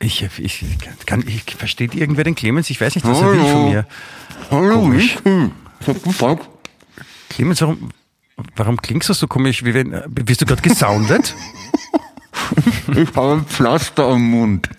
[0.00, 0.64] Ich, ich,
[1.06, 2.70] kann, ich verstehe irgendwer den Clemens?
[2.70, 3.86] Ich weiß nicht, was er will von mir.
[4.50, 5.16] Hallo, Komisch.
[7.28, 7.90] Clemens, warum,
[8.54, 9.64] warum klingst du so komisch?
[9.64, 11.34] Wie wenn, wirst du gerade gesoundet?
[12.94, 14.70] Ich habe ein Pflaster am Mund.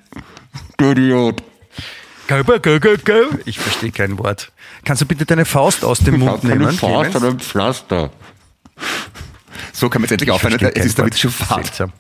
[0.78, 1.44] Du Idiot.
[3.46, 4.52] Ich verstehe kein Wort.
[4.86, 8.12] Kannst du bitte deine Faust aus dem Ich Mund keine nehmen, Faust, sondern ein Pflaster.
[9.74, 10.58] So kann man jetzt endlich aufhören.
[10.74, 11.32] Es ist damit schon.
[11.32, 11.92] Seltsam.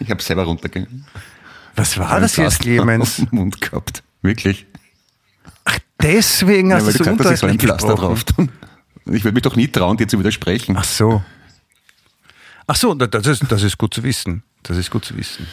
[0.00, 1.06] Ich habe selber runtergehen.
[1.76, 3.22] Was war das jetzt, Clemens?
[3.30, 4.02] Mund gehabt.
[4.22, 4.66] Wirklich.
[6.02, 8.50] Deswegen Ja, hast weil du so gesagt hast, ich ein Pflaster drauf tun.
[9.06, 10.76] Ich würde mich doch nie trauen, dir zu widersprechen.
[10.78, 11.22] Ach so.
[12.66, 14.44] Ach so, da- das ist, das ist gut zu wissen.
[14.62, 15.46] Das ist gut zu wissen.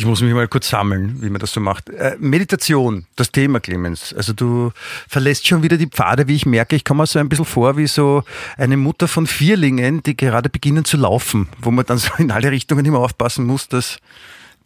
[0.00, 1.90] Ich muss mich mal kurz sammeln, wie man das so macht.
[1.90, 4.14] Äh, Meditation, das Thema, Clemens.
[4.14, 4.72] Also du
[5.06, 6.74] verlässt schon wieder die Pfade, wie ich merke.
[6.74, 8.24] Ich komme mir so ein bisschen vor wie so
[8.56, 12.50] eine Mutter von Vierlingen, die gerade beginnen zu laufen, wo man dann so in alle
[12.50, 13.98] Richtungen immer aufpassen muss, dass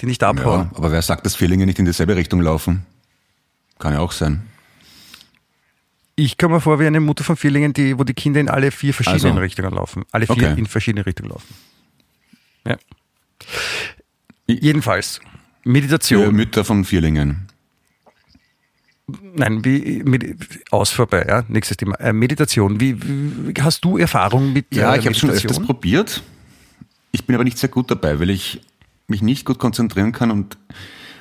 [0.01, 0.71] die nicht abhauen.
[0.71, 2.87] Ja, aber wer sagt, dass Vierlinge nicht in dieselbe Richtung laufen?
[3.81, 4.47] Kann ja auch sein.
[6.15, 8.71] Ich komme mir vor wie eine Mutter von Vierlingen, die, wo die Kinder in alle
[8.71, 9.41] vier verschiedenen Also.
[9.41, 10.05] Richtungen laufen.
[10.13, 10.55] Alle vier Okay.
[10.57, 11.55] in verschiedene Richtungen laufen.
[12.69, 12.77] Ja.
[14.47, 15.21] Jedenfalls.
[15.63, 16.35] Für Meditation.
[16.35, 17.49] Mütter von Vierlingen.
[19.35, 20.37] Nein, wie, mit,
[20.71, 21.45] aus vorbei, ja.
[21.49, 21.97] Nächstes Thema.
[21.97, 22.81] Äh, Meditation.
[22.81, 26.23] Wie, wie, hast du Erfahrung mit Ja, äh, ich habe schon öfters probiert.
[27.13, 28.61] Ich bin aber nicht sehr gut dabei, weil ich
[29.07, 30.57] mich nicht gut konzentrieren kann und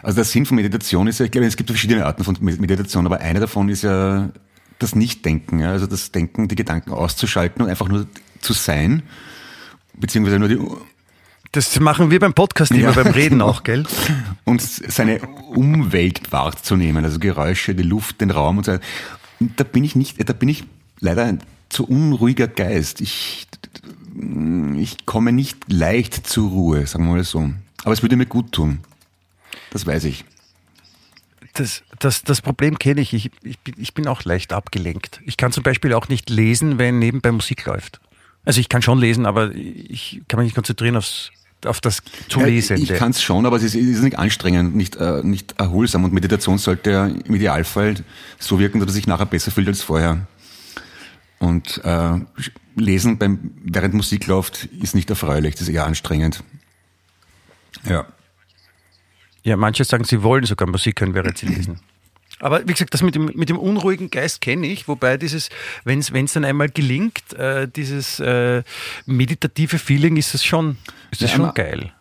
[0.02, 3.06] Also der Sinn von Meditation ist ja, ich glaube, es gibt verschiedene Arten von Meditation,
[3.06, 4.30] aber eine davon ist ja
[4.80, 5.72] das Nichtdenken, ja?
[5.72, 8.08] also das Denken, die Gedanken auszuschalten und einfach nur
[8.40, 9.04] zu sein,
[9.94, 10.60] beziehungsweise nur die
[11.54, 13.48] das machen wir beim Podcast immer, ja, beim Reden genau.
[13.48, 13.86] auch, gell?
[14.44, 18.84] Und seine Umwelt wahrzunehmen, also Geräusche, die Luft, den Raum und so weiter.
[19.40, 20.64] Und da bin ich nicht, da bin ich
[21.00, 23.02] leider ein zu unruhiger Geist.
[23.02, 23.48] Ich,
[24.78, 27.52] ich komme nicht leicht zur Ruhe, sagen wir mal so.
[27.84, 28.80] Aber es würde mir gut tun.
[29.70, 30.26] Das weiß ich.
[31.54, 33.14] Das, das, das Problem kenne ich.
[33.14, 33.60] Ich, ich.
[33.78, 35.22] ich bin auch leicht abgelenkt.
[35.24, 38.00] Ich kann zum Beispiel auch nicht lesen, wenn nebenbei Musik läuft.
[38.44, 41.32] Also ich kann schon lesen, aber ich kann mich nicht konzentrieren aufs,
[41.66, 42.78] auf das zu lesen.
[42.78, 46.04] Ich kann es schon, aber es ist, ist nicht anstrengend, nicht, äh, nicht erholsam.
[46.04, 47.96] Und Meditation sollte ja im Idealfall
[48.40, 50.28] so wirken, dass er sich nachher besser fühlt als vorher.
[51.40, 52.20] Und äh,
[52.76, 56.44] Lesen beim, während Musik läuft ist nicht erfreulich, das ist eher anstrengend.
[57.88, 58.06] Ja.
[59.44, 61.80] Ja, manche sagen, sie wollen sogar Musik hören, während sie lesen.
[62.44, 65.50] Aber wie gesagt, das mit dem, mit dem unruhigen Geist kenne ich, wobei dieses,
[65.86, 68.64] wenn es dann einmal gelingt, äh, dieses äh,
[69.06, 70.76] meditative Feeling ist es schon,
[71.10, 71.94] ist das ja, schon geil.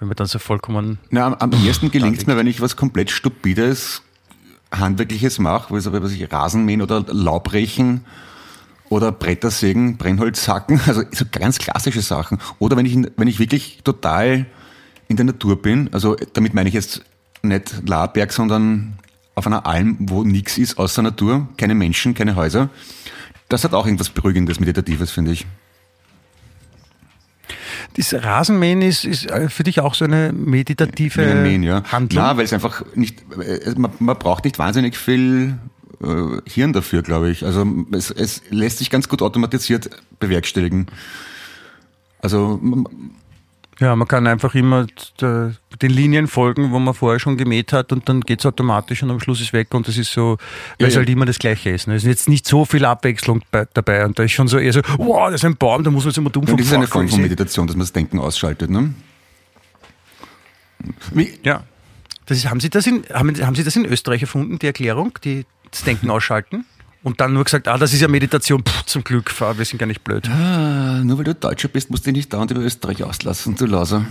[0.00, 0.98] Wenn man dann so vollkommen.
[1.10, 4.02] Na, am, am ersten gelingt es mir, wenn ich was komplett Stupides,
[4.72, 8.04] Handwerkliches mache, wo was ich Rasenmähen oder Laubrechen
[8.88, 12.38] oder Brettersägen, Brennholzsacken, also so ganz klassische Sachen.
[12.58, 14.46] Oder wenn ich, wenn ich wirklich total
[15.06, 17.04] in der Natur bin, also damit meine ich jetzt
[17.42, 18.98] nicht Laberg, sondern
[19.34, 22.68] auf einer Alm, wo nichts ist außer Natur, keine Menschen, keine Häuser.
[23.48, 25.46] Das hat auch irgendwas Beruhigendes, Meditatives, finde ich.
[27.96, 31.84] Das Rasenmähen ist, ist äh, für dich auch so eine meditative Mähen, ja.
[31.84, 32.24] Handlung?
[32.24, 35.58] Ja, weil es einfach nicht, äh, man, man braucht nicht wahnsinnig viel
[36.02, 37.44] äh, Hirn dafür, glaube ich.
[37.44, 40.86] Also es, es lässt sich ganz gut automatisiert bewerkstelligen.
[42.20, 42.60] Also
[43.80, 44.86] ja, man kann einfach immer
[45.82, 49.10] den Linien folgen, wo man vorher schon gemäht hat und dann geht es automatisch und
[49.10, 50.38] am Schluss ist weg und das ist so,
[50.78, 51.86] weil ja, es halt immer das Gleiche ist.
[51.86, 51.94] Ne?
[51.94, 54.72] Es ist jetzt nicht so viel Abwechslung bei, dabei und da ist schon so eher
[54.72, 56.86] so, wow, das ist ein Baum, da muss man sich immer dumm Das ist eine
[56.86, 58.94] Form von Meditation, dass man das Denken ausschaltet, ne?
[61.12, 61.38] Wie?
[61.42, 61.64] Ja.
[62.26, 65.18] Das ist, haben, Sie das in, haben, haben Sie das in Österreich erfunden, die Erklärung,
[65.24, 66.64] die, das Denken ausschalten?
[67.02, 69.86] Und dann nur gesagt, ah, das ist ja Meditation, Puh, zum Glück, wir sind gar
[69.86, 70.26] nicht blöd.
[70.28, 73.66] Ah, nur weil du Deutscher bist, musst du dich nicht dauernd über Österreich auslassen, du
[73.66, 74.06] Lauser.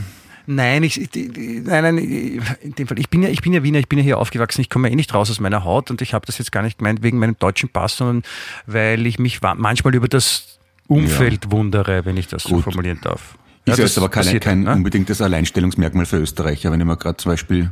[0.46, 3.00] Nein, ich, nein, nein, in dem Fall.
[3.00, 4.62] Ich bin ja, ich bin ja Wiener, ich bin ja hier aufgewachsen.
[4.62, 6.64] Ich komme ja eh nicht raus aus meiner Haut und ich habe das jetzt gar
[6.64, 8.24] nicht gemeint wegen meinem deutschen Pass, sondern
[8.66, 11.52] weil ich mich manchmal über das Umfeld ja.
[11.52, 12.58] wundere, wenn ich das Gut.
[12.58, 13.38] so formulieren darf.
[13.66, 14.74] Ist ja, jetzt aber kein, kein ne?
[14.74, 17.72] unbedingtes Alleinstellungsmerkmal für Österreicher, wenn ich mir gerade zum Beispiel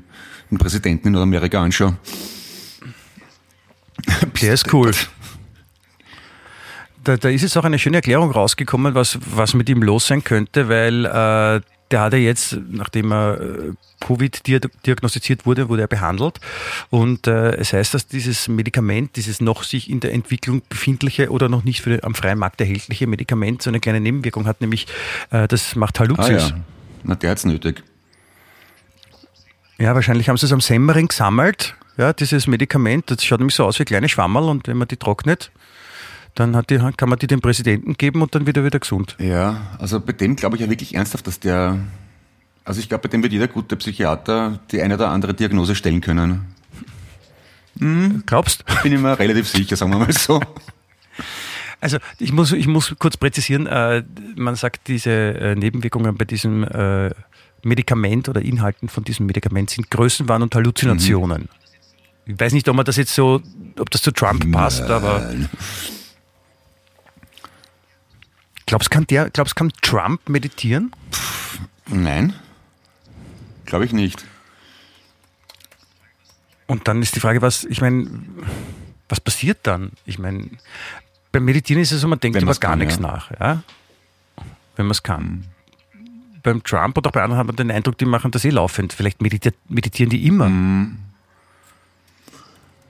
[0.49, 1.97] einen Präsidenten in Nordamerika anschaue.
[4.41, 4.91] Der ist cool.
[7.03, 10.23] Da, da, ist jetzt auch eine schöne Erklärung rausgekommen, was, was mit ihm los sein
[10.23, 15.87] könnte, weil äh, der hat ja jetzt, nachdem er äh, Covid diagnostiziert wurde, wurde er
[15.87, 16.39] behandelt.
[16.89, 21.49] Und äh, es heißt, dass dieses Medikament, dieses noch sich in der Entwicklung befindliche oder
[21.49, 24.87] noch nicht für den, am freien Markt erhältliche Medikament so eine kleine Nebenwirkung hat, nämlich
[25.29, 26.25] äh, das macht Hallucis.
[26.25, 26.49] Ah, ja.
[27.03, 27.83] Na, der hat's nötig.
[29.77, 33.09] Ja, wahrscheinlich haben sie es am Semmering gesammelt, ja, dieses Medikament.
[33.09, 35.51] Das schaut nämlich so aus wie kleine Schwammerl und wenn man die trocknet,
[36.35, 39.15] dann die, kann man die dem Präsidenten geben und dann wird er wieder gesund.
[39.19, 41.77] Ja, also bei dem glaube ich ja wirklich ernsthaft, dass der,
[42.63, 46.01] also ich glaube, bei dem wird jeder gute Psychiater die eine oder andere Diagnose stellen
[46.01, 46.45] können.
[47.79, 48.63] Hm, Glaubst?
[48.83, 50.41] Bin ich mir relativ sicher, sagen wir mal so.
[51.83, 54.03] Also ich muss, ich muss kurz präzisieren, äh,
[54.35, 57.09] man sagt, diese äh, Nebenwirkungen bei diesem äh,
[57.63, 61.49] Medikament oder Inhalten von diesem Medikament sind Größenwahn und Halluzinationen.
[62.25, 62.33] Mhm.
[62.33, 63.41] Ich weiß nicht, ob man das jetzt so,
[63.79, 64.91] ob das zu Trump passt, Nein.
[64.91, 65.33] aber
[68.71, 70.93] Glaubst kann der, glaubst kann Trump meditieren?
[71.11, 72.33] Pff, nein.
[73.65, 74.23] Glaube ich nicht.
[76.67, 78.09] Und dann ist die Frage, was, ich meine,
[79.09, 79.91] was passiert dann?
[80.05, 80.51] Ich meine,
[81.33, 83.01] beim Meditieren ist es so, man denkt über gar kann, nichts ja.
[83.01, 83.61] nach, ja?
[84.77, 85.49] Wenn man es kann.
[85.93, 86.39] Mhm.
[86.41, 88.93] Beim Trump oder bei anderen hat man den Eindruck, die machen das eh laufend.
[88.93, 90.47] Vielleicht meditieren die immer.
[90.47, 90.97] Mhm.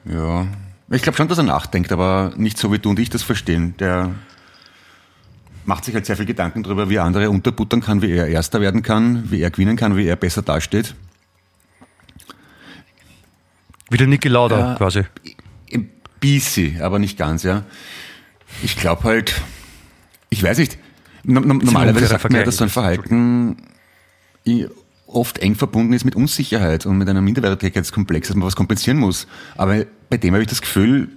[0.05, 0.45] Ja.
[0.91, 3.75] Ich glaube schon, dass er nachdenkt, aber nicht so wie du und ich das verstehen.
[3.79, 4.13] Der
[5.65, 8.61] macht sich halt sehr viel Gedanken darüber, wie er andere unterbuttern kann, wie er Erster
[8.61, 10.95] werden kann, wie er gewinnen kann, wie er besser dasteht.
[13.89, 15.03] Wie der Niki Lauda äh, quasi.
[15.73, 17.63] Ein bisschen, aber nicht ganz, ja.
[18.63, 19.41] Ich glaube halt,
[20.29, 20.77] ich weiß nicht,
[21.23, 23.57] normalerweise sagt man ja, dass so ein Verhalten
[25.07, 29.27] oft eng verbunden ist mit Unsicherheit und mit einem Minderwertigkeitskomplex, dass man was kompensieren muss.
[29.55, 31.09] Aber bei dem habe ich das Gefühl,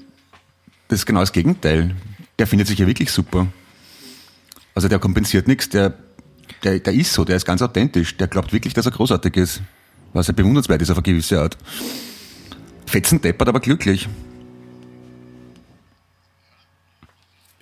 [0.89, 1.95] das ist genau das Gegenteil.
[2.39, 3.47] Der findet sich ja wirklich super.
[4.75, 5.95] Also der kompensiert nichts, der,
[6.65, 9.63] der, der ist so, der ist ganz authentisch, der glaubt wirklich, dass er großartig ist.
[10.13, 11.57] Was ja bewundernswert ist auf eine gewisse Art.
[12.87, 14.09] Fetzen deppert, aber glücklich.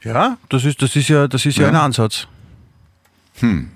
[0.03, 1.69] Ja, das ist, das ist ja, das ist ja, Ja.
[1.69, 2.27] ein Ansatz.
[3.37, 3.71] Hm.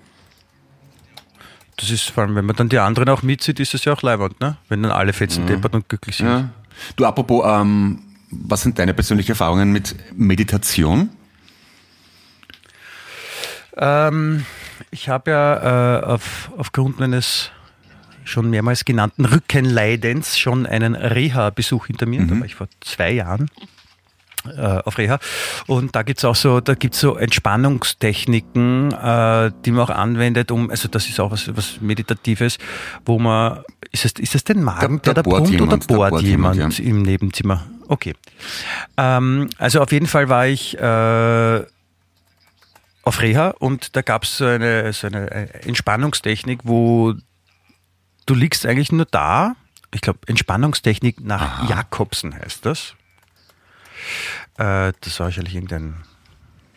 [1.77, 4.03] Das ist vor allem, wenn man dann die anderen auch mitzieht, ist es ja auch
[4.03, 4.57] leibend, ne?
[4.69, 6.27] Wenn dann alle Fetzen deppert und glücklich sind.
[6.27, 6.49] Ja.
[6.97, 11.11] Du, apropos, ähm, was sind deine persönlichen Erfahrungen mit Meditation?
[13.77, 14.45] Ähm,
[14.91, 17.51] ich habe ja äh, auf, aufgrund meines
[18.25, 22.25] schon mehrmals genannten Rückenleidens schon einen Reha-Besuch hinter mir.
[22.27, 23.49] Da war ich vor zwei Jahren
[24.57, 25.19] äh, auf Reha.
[25.69, 30.71] Und da gibt's auch so, da gibt's so Entspannungstechniken, äh, die man auch anwendet, um,
[30.71, 32.59] also das ist auch was, was Meditatives,
[33.05, 33.63] wo man,
[33.93, 36.79] ist es, ist es den Magen, Da- der bohrt brummt oder bohrt bohrt jemand, jemand,
[36.79, 36.85] ja.
[36.85, 37.65] im Nebenzimmer?
[37.89, 38.15] Okay.
[38.97, 41.65] Ähm, also auf jeden Fall war ich äh,
[43.07, 47.15] auf Reha und da gab es so eine, so eine äh, Entspannungstechnik, wo
[48.27, 49.55] du liegst eigentlich nur da.
[49.95, 52.97] Ich glaube, Entspannungstechnik nach Jakobsen heißt das.
[54.59, 56.03] Äh, das war wahrscheinlich irgendein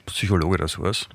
[0.05, 1.07] Psychologe oder sowas.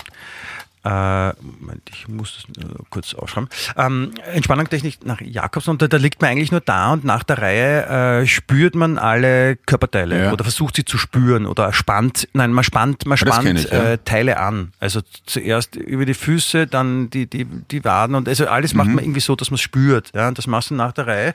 [0.84, 3.48] Äh, Moment, ich muss das kurz aufschreiben.
[3.76, 7.38] Ähm, Entspannungstechnik nach Jakobsen und da, da liegt man eigentlich nur da und nach der
[7.38, 10.32] Reihe äh, spürt man alle Körperteile Ja.
[10.32, 13.92] oder versucht sie zu spüren oder spannt, nein, man spannt, man spannt ich, ja.
[13.92, 14.72] äh, Teile an.
[14.78, 18.94] Also zuerst über die Füße, dann die, die, die Waden und also alles macht Mhm.
[18.96, 20.10] man irgendwie so, dass man es spürt.
[20.14, 21.34] Ja, und das machst du nach der Reihe.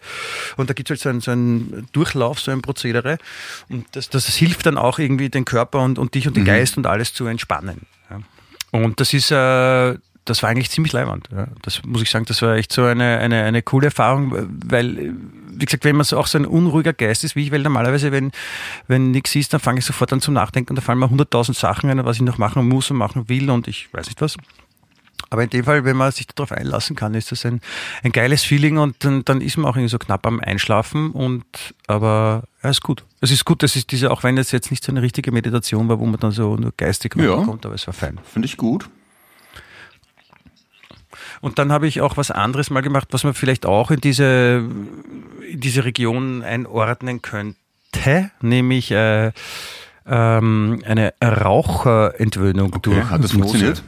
[0.58, 3.18] Und da gibt es halt so einen, so einen Durchlauf, so ein Prozedere.
[3.70, 6.48] Und das, das hilft dann auch irgendwie den Körper und, und dich und den Mhm.
[6.48, 7.82] Geist und alles zu entspannen.
[8.12, 8.20] Ja.
[8.72, 11.28] Und das ist, äh, das war eigentlich ziemlich leibend.
[11.32, 11.48] Ja.
[11.62, 14.32] Das muss ich sagen, das war echt so eine, eine, eine coole Erfahrung,
[14.66, 15.14] weil,
[15.52, 18.12] wie gesagt, wenn man so auch so ein unruhiger Geist ist wie ich, weil normalerweise,
[18.12, 18.32] wenn,
[18.88, 21.58] wenn nichts ist, dann fange ich sofort an zum Nachdenken und da fallen mir hunderttausend
[21.58, 24.38] Sachen ein, was ich noch machen muss und machen will und ich weiß nicht was.
[25.30, 27.62] Aber in dem Fall, wenn man sich darauf einlassen kann, ist das ein,
[28.04, 31.46] ein geiles Feeling und dann, dann ist man auch irgendwie so knapp am Einschlafen und
[31.88, 33.04] aber ja, ist gut.
[33.22, 35.88] Es ist gut, das ist diese, auch wenn es jetzt nicht so eine richtige Meditation
[35.88, 37.36] war, wo man dann so nur geistig Ja.
[37.36, 38.20] aber es war fein.
[38.24, 38.90] Finde ich gut.
[41.42, 44.64] Und dann habe ich auch was anderes mal gemacht, was man vielleicht auch in diese,
[45.50, 49.32] in diese Region einordnen könnte, nämlich äh,
[50.06, 53.84] ähm, eine Raucherentwöhnung durch hat das funktioniert?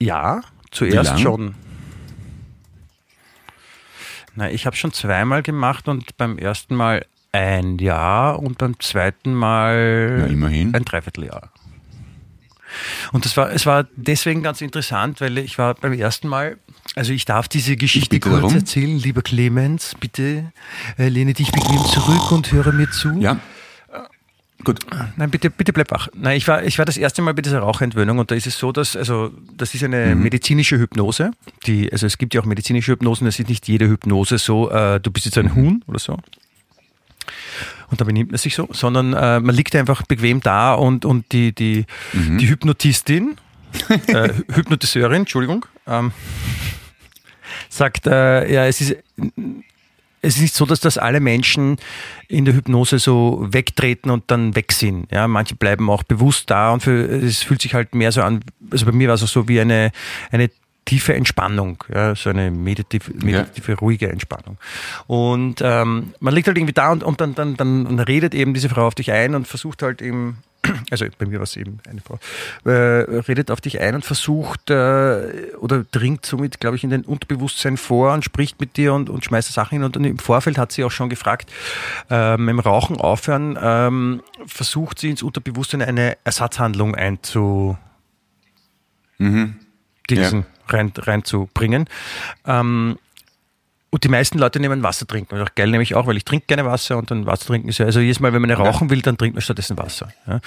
[0.00, 1.54] Ja, zuerst schon.
[4.34, 9.34] Na, ich habe schon zweimal gemacht und beim ersten Mal ein Jahr und beim zweiten
[9.34, 10.74] Mal Ja, immerhin.
[10.74, 11.50] ein Dreivierteljahr.
[13.12, 16.56] Und das war, es war deswegen ganz interessant, weil ich war beim ersten Mal,
[16.94, 18.54] also ich darf diese Geschichte kurz darum.
[18.54, 20.52] erzählen, lieber Clemens, bitte
[20.96, 23.18] äh, lehne dich bequem zurück und höre mir zu.
[23.18, 23.38] Ja.
[24.64, 24.80] Gut.
[25.16, 26.08] Nein, bitte, bitte bleib wach.
[26.14, 28.58] Nein, ich war, ich war das erste Mal bei dieser Rauchentwöhnung und da ist es
[28.58, 31.30] so, dass, also, das ist eine medizinische Hypnose.
[31.66, 35.00] Die, also es gibt ja auch medizinische Hypnosen, das ist nicht jede Hypnose so, äh,
[35.00, 36.18] du bist jetzt ein Huhn oder so.
[37.90, 41.32] Und da benimmt man sich so, sondern äh, man liegt einfach bequem da und, und
[41.32, 43.36] die, die, die Hypnotistin,
[44.06, 46.12] äh, Hypnotiseurin, Entschuldigung, ähm,
[47.68, 48.96] sagt, äh, ja, es ist
[50.22, 51.78] es ist nicht so, dass das alle Menschen
[52.28, 55.10] in der Hypnose so wegtreten und dann weg sind.
[55.10, 58.40] Ja, manche bleiben auch bewusst da und für, es fühlt sich halt mehr so an,
[58.70, 59.92] also bei mir war es auch so wie eine,
[60.30, 60.50] eine
[60.84, 64.58] tiefe Entspannung, ja, so eine meditative, meditative ruhige Entspannung.
[65.06, 68.68] Und ähm, man liegt halt irgendwie da und, und dann, dann, dann redet eben diese
[68.68, 70.38] Frau auf dich ein und versucht halt eben,
[70.90, 72.18] also bei mir war es eben eine Frau,
[72.64, 77.02] äh, redet auf dich ein und versucht äh, oder dringt somit, glaube ich, in den
[77.02, 79.84] Unterbewusstsein vor und spricht mit dir und, und schmeißt Sachen hin.
[79.84, 81.50] Und dann im Vorfeld hat sie auch schon gefragt,
[82.08, 87.78] mit dem Rauchen aufhören, ähm, versucht sie ins Unterbewusstsein eine Ersatzhandlung einzu
[90.10, 91.86] Dingsen rein, reinzubringen.
[92.46, 92.98] Ähm,
[93.90, 95.34] und die meisten Leute nehmen Wasser trinken.
[95.34, 97.68] Und auch geil nehme ich auch, weil ich trinke gerne Wasser und dann Wasser trinken
[97.68, 100.12] ist ja, also jedes Mal, wenn man rauchen will, dann trinkt man stattdessen Wasser.
[100.26, 100.40] Ja.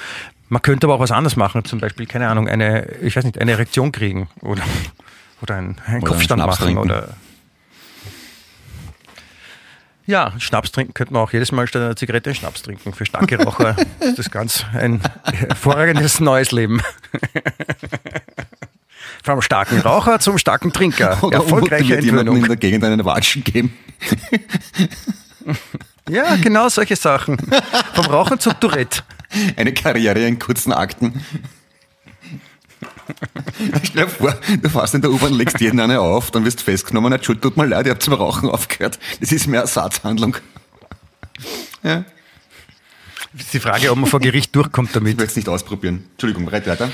[0.50, 3.40] Man könnte aber auch was anderes machen, zum Beispiel, keine Ahnung, eine, ich weiß nicht,
[3.40, 4.64] eine Erektion kriegen oder,
[5.42, 6.82] oder einen, einen Oder Kopfstand einen machen trinken.
[6.82, 7.10] oder
[10.06, 12.94] ja, Schnaps trinken könnte man auch jedes Mal statt einer Zigarette einen Schnaps trinken.
[12.94, 16.82] Für starke Raucher ist das ganz ein hervorragendes neues Leben.
[19.24, 21.18] Vom starken Raucher zum starken Trinker.
[21.24, 22.48] Oder Erfolgreiche jemanden in Entwöhnung.
[22.48, 23.74] der Gegend einen Watschen geben.
[26.10, 27.38] Ja, genau solche Sachen.
[27.94, 29.04] Vom Rauchen zum Tourette.
[29.56, 31.24] Eine Karriere in kurzen Akten.
[33.84, 36.64] Stell dir vor, du fährst in der U-Bahn, legst jeden eine auf, dann wirst du
[36.66, 39.00] festgenommen, Entschuldigung, tut mir leid, ich hab zum Rauchen aufgehört.
[39.22, 40.36] Das ist mehr Ersatzhandlung.
[41.84, 42.04] Ja,
[43.38, 45.18] Ist die Frage, ob man vor Gericht durchkommt ich damit.
[45.18, 46.06] will es nicht ausprobieren.
[46.12, 46.90] Entschuldigung, reit weiter.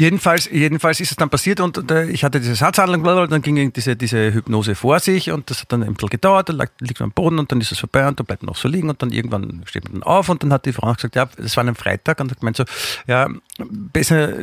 [0.00, 3.96] Jedenfalls, jedenfalls ist es dann passiert und äh, ich hatte diese Satzhandlung, dann ging diese,
[3.96, 7.10] diese Hypnose vor sich und das hat dann ein bisschen gedauert, dann lag, liegt man
[7.10, 9.02] am Boden und dann ist es vorbei und dann bleibt man noch so liegen und
[9.02, 11.64] dann irgendwann steht man dann auf und dann hat die Frau gesagt, ja, es war
[11.64, 12.64] ein Freitag und hat gemeint so,
[13.06, 14.42] ja, besser äh,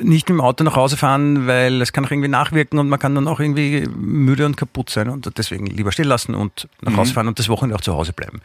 [0.00, 2.98] nicht mit dem Auto nach Hause fahren, weil es kann auch irgendwie nachwirken und man
[2.98, 6.96] kann dann auch irgendwie müde und kaputt sein und deswegen lieber stehen lassen und nach
[6.96, 8.40] Hause fahren und das Wochenende auch zu Hause bleiben.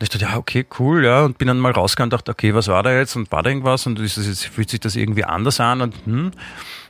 [0.00, 1.26] Und ich dachte, ja, okay, cool, ja.
[1.26, 3.16] Und bin dann mal rausgegangen und dachte, okay, was war da jetzt?
[3.16, 3.86] Und war da irgendwas?
[3.86, 5.82] Und ist das jetzt, fühlt sich das irgendwie anders an?
[5.82, 6.30] Und, hm.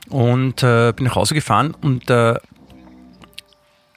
[0.07, 2.35] und äh, bin nach Hause gefahren und äh,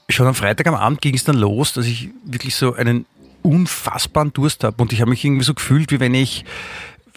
[0.09, 3.07] schon am Freitag am Abend ging es dann los, dass ich wirklich so einen
[3.42, 4.83] unfassbaren Durst habe.
[4.83, 6.44] Und ich habe mich irgendwie so gefühlt, wie wenn ich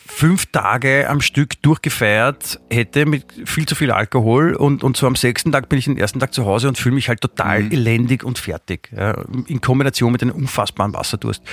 [0.07, 5.15] fünf Tage am Stück durchgefeiert hätte mit viel zu viel Alkohol und, und so am
[5.15, 7.71] sechsten Tag bin ich den ersten Tag zu Hause und fühle mich halt total mhm.
[7.71, 8.89] elendig und fertig.
[8.95, 11.43] Ja, in Kombination mit einem unfassbaren Wasserdurst.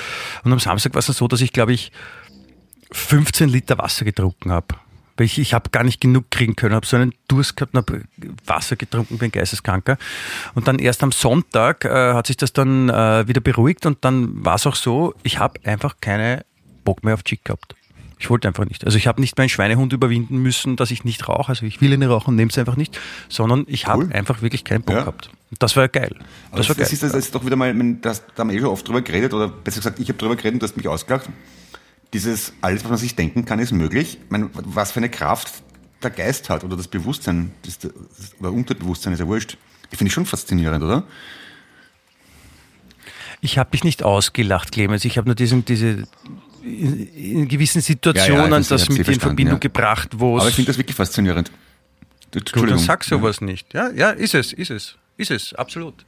[0.44, 1.90] Und am Samstag war es dann so, dass ich, glaube ich,
[2.92, 4.76] 15 Liter Wasser getrunken habe.
[5.16, 7.78] Weil ich, ich habe gar nicht genug kriegen können, habe so einen Durst gehabt und
[7.78, 8.02] habe
[8.46, 9.96] Wasser getrunken, bin geisteskranker.
[10.54, 14.44] Und dann erst am Sonntag äh, hat sich das dann äh, wieder beruhigt und dann
[14.44, 16.44] war es auch so, ich habe einfach keine
[16.84, 17.74] Bock mehr auf Chick gehabt.
[18.18, 18.84] Ich wollte einfach nicht.
[18.84, 21.50] Also ich habe nicht meinen Schweinehund überwinden müssen, dass ich nicht rauche.
[21.50, 22.98] Also ich will eine rauchen, nehme es einfach nicht,
[23.28, 25.00] sondern ich habe einfach wirklich keinen Bock ja.
[25.02, 25.30] gehabt.
[25.58, 26.14] Das war geil.
[26.50, 26.94] Das, das war das geil.
[26.94, 29.34] Ist, das ist doch wieder mal, das, da haben wir eh schon oft drüber geredet,
[29.34, 31.28] oder besser gesagt, ich habe drüber geredet und du hast mich ausgelacht.
[32.12, 34.18] Dieses, alles, was man sich denken kann, ist möglich.
[34.24, 35.52] Ich meine, was für eine Kraft
[36.02, 37.78] der Geist hat oder das Bewusstsein, das,
[38.38, 39.56] oder Unterbewusstsein ist ja wurscht.
[39.90, 41.04] Ich finde ich schon faszinierend, oder?
[43.40, 45.04] Ich habe dich nicht ausgelacht, Clemens.
[45.04, 46.04] Ich habe nur diesen, diese,
[46.64, 49.60] in, gewissen Situationen ja, ja, das mit in Verbindung ja.
[49.60, 50.42] gebracht, wo es.
[50.42, 51.50] Aber ich finde das wirklich faszinierend.
[52.52, 53.72] Gut, dann sag sowas nicht.
[53.74, 56.04] Ja, ja, ist es, ist es, ist es, absolut.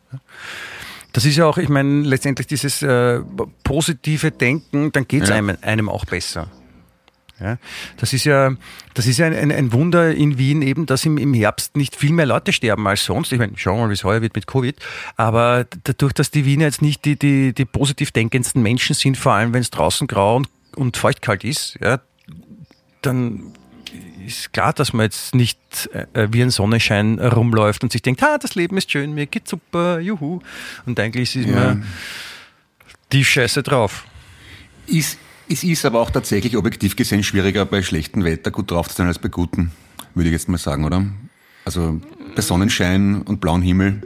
[1.12, 3.21] Das ist ja auch, ich meine, letztendlich dieses äh,
[3.62, 6.51] positive Denken, dann geht es einem, einem auch besser.
[7.38, 7.59] Ja,
[7.99, 8.55] das ist ja,
[8.94, 12.12] das ist ja ein, ein, Wunder in Wien eben, dass im, im Herbst nicht viel
[12.12, 13.31] mehr Leute sterben als sonst.
[13.31, 14.75] Ich meine, schauen wir mal, wie es heuer wird mit Covid.
[15.16, 19.33] Aber dadurch, dass die Wiener jetzt nicht die, die, die positiv denkendsten Menschen sind, vor
[19.33, 22.01] allem wenn es draußen grau und, und feuchtkalt ist, ja,
[23.03, 23.53] dann
[24.27, 25.59] ist klar, dass man jetzt nicht
[25.92, 29.51] äh, wie ein Sonnenschein rumläuft und sich denkt, ha, das Leben ist schön, mir geht's
[29.51, 30.40] super, juhu.
[30.87, 31.55] Und eigentlich ist ja.
[31.55, 31.87] man
[33.12, 34.05] die Scheiße drauf.
[34.87, 35.18] Ist,
[35.49, 39.07] es ist aber auch tatsächlich objektiv gesehen schwieriger, bei schlechtem Wetter gut drauf zu sein
[39.07, 39.71] als bei gutem,
[40.15, 41.05] würde ich jetzt mal sagen, oder?
[41.65, 42.01] Also
[42.35, 44.03] bei Sonnenschein und blauem Himmel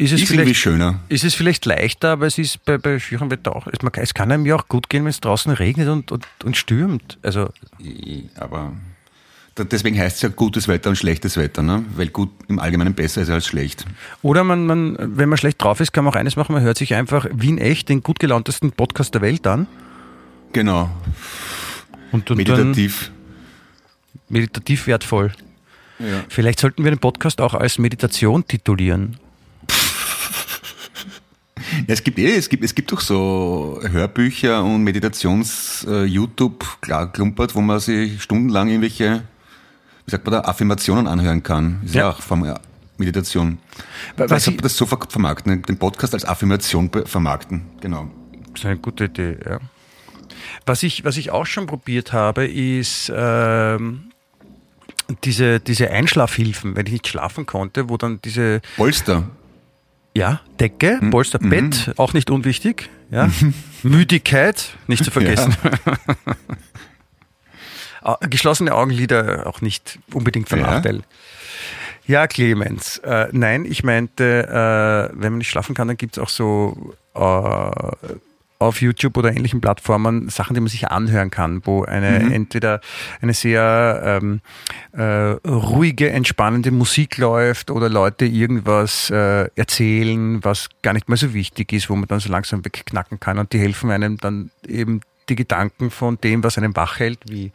[0.00, 1.00] ist es, ist irgendwie schöner.
[1.10, 3.66] Ist es vielleicht leichter, aber es ist bei, bei schwierigem Wetter auch.
[3.66, 7.18] Es kann einem ja auch gut gehen, wenn es draußen regnet und, und, und stürmt.
[7.22, 7.50] Also
[8.36, 8.72] aber
[9.58, 11.84] deswegen heißt es ja gutes Wetter und schlechtes Wetter, ne?
[11.96, 13.84] weil gut im Allgemeinen besser ist als schlecht.
[14.22, 16.78] Oder man, man, wenn man schlecht drauf ist, kann man auch eines machen, man hört
[16.78, 19.66] sich einfach Wien echt, den gut gelauntesten Podcast der Welt an
[20.52, 20.90] Genau.
[22.12, 23.10] Und, und meditativ.
[24.28, 25.32] meditativ wertvoll.
[25.98, 26.24] Ja.
[26.28, 29.18] Vielleicht sollten wir den Podcast auch als Meditation titulieren.
[31.86, 37.12] Ja, es gibt eh, es gibt, es gibt doch so Hörbücher und Meditations-YouTube, äh, klar,
[37.12, 39.22] klumpert, wo man sich stundenlang irgendwelche,
[40.04, 41.80] wie sagt man da, Affirmationen anhören kann.
[41.84, 42.52] Ist ja, ja auch Form,
[42.98, 43.58] Meditation.
[44.16, 48.10] Was ich weiß, das so vermarkten, den Podcast als Affirmation vermarkten, genau.
[48.52, 49.58] Das ist eine gute Idee, ja.
[50.66, 54.10] Was ich, was ich auch schon probiert habe, ist ähm,
[55.24, 58.60] diese, diese Einschlafhilfen, wenn ich nicht schlafen konnte, wo dann diese.
[58.76, 59.28] Polster.
[60.14, 61.10] Ja, Decke, hm.
[61.10, 61.50] Polster, mhm.
[61.50, 62.88] Bett, auch nicht unwichtig.
[63.10, 63.26] Ja.
[63.26, 63.54] Mhm.
[63.82, 65.54] Müdigkeit, nicht zu vergessen.
[65.62, 65.96] Ja.
[68.02, 70.66] Ah, geschlossene Augenlider auch nicht unbedingt von ja.
[70.66, 71.02] Nachteil.
[72.06, 72.98] Ja, Clemens.
[72.98, 76.94] Äh, nein, ich meinte, äh, wenn man nicht schlafen kann, dann gibt es auch so
[77.14, 78.10] äh,
[78.60, 82.32] auf YouTube oder ähnlichen Plattformen Sachen, die man sich anhören kann, wo eine mhm.
[82.32, 82.80] entweder
[83.22, 84.42] eine sehr ähm,
[84.92, 85.02] äh,
[85.48, 91.72] ruhige, entspannende Musik läuft oder Leute irgendwas äh, erzählen, was gar nicht mehr so wichtig
[91.72, 95.36] ist, wo man dann so langsam wegknacken kann und die helfen einem dann eben die
[95.36, 97.52] Gedanken von dem, was einem wach hält, wie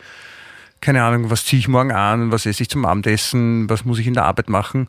[0.81, 4.07] keine Ahnung, was ziehe ich morgen an, was esse ich zum Abendessen, was muss ich
[4.07, 4.87] in der Arbeit machen,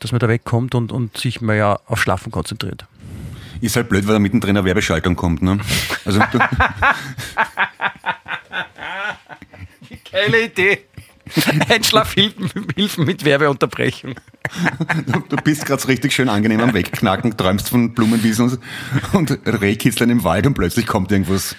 [0.00, 2.86] dass man da wegkommt und, und sich mehr auf Schlafen konzentriert.
[3.62, 5.40] Ist halt blöd, weil da mittendrin eine Werbeschaltung kommt.
[5.40, 5.60] Ne?
[6.04, 6.20] Also,
[10.10, 10.80] Geile Idee.
[11.68, 12.50] Einschlafhilfen
[12.98, 14.16] mit Werbeunterbrechung.
[15.28, 18.58] Du bist gerade so richtig schön angenehm am Wegknacken, träumst von Blumenwiesen
[19.12, 21.54] und Rehkitzeln im Wald und plötzlich kommt irgendwas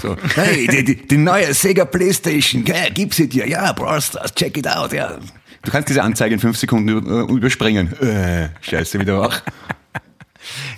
[0.00, 4.34] so, hey, die, die, die neue Sega Playstation, okay, gib sie dir, ja, Brawl Stars,
[4.34, 5.16] check it out, ja.
[5.62, 6.88] Du kannst diese Anzeige in fünf Sekunden
[7.30, 7.92] überspringen.
[8.00, 9.42] Äh, scheiße, wieder wach.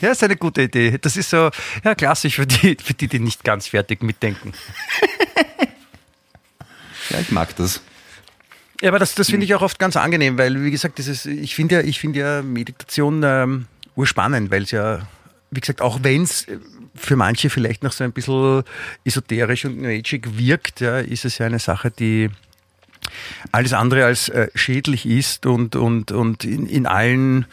[0.01, 0.99] Ja, ist eine gute Idee.
[1.01, 1.51] Das ist so
[1.85, 4.53] ja, klassisch für die, für die, die nicht ganz fertig mitdenken.
[7.11, 7.81] ja, ich mag das.
[8.81, 11.55] Ja, aber das, das finde ich auch oft ganz angenehm, weil, wie gesagt, dieses, ich
[11.55, 13.67] finde ja, ich finde ja Meditation ähm,
[13.97, 15.09] urspannend, weil es ja,
[15.51, 16.47] wie gesagt, auch wenn es
[16.95, 18.63] für manche vielleicht noch so ein bisschen
[19.05, 22.31] esoterisch und neugierig wirkt, ja, ist es ja eine Sache, die
[23.51, 27.47] alles andere als äh, schädlich ist und, und, und in, in allen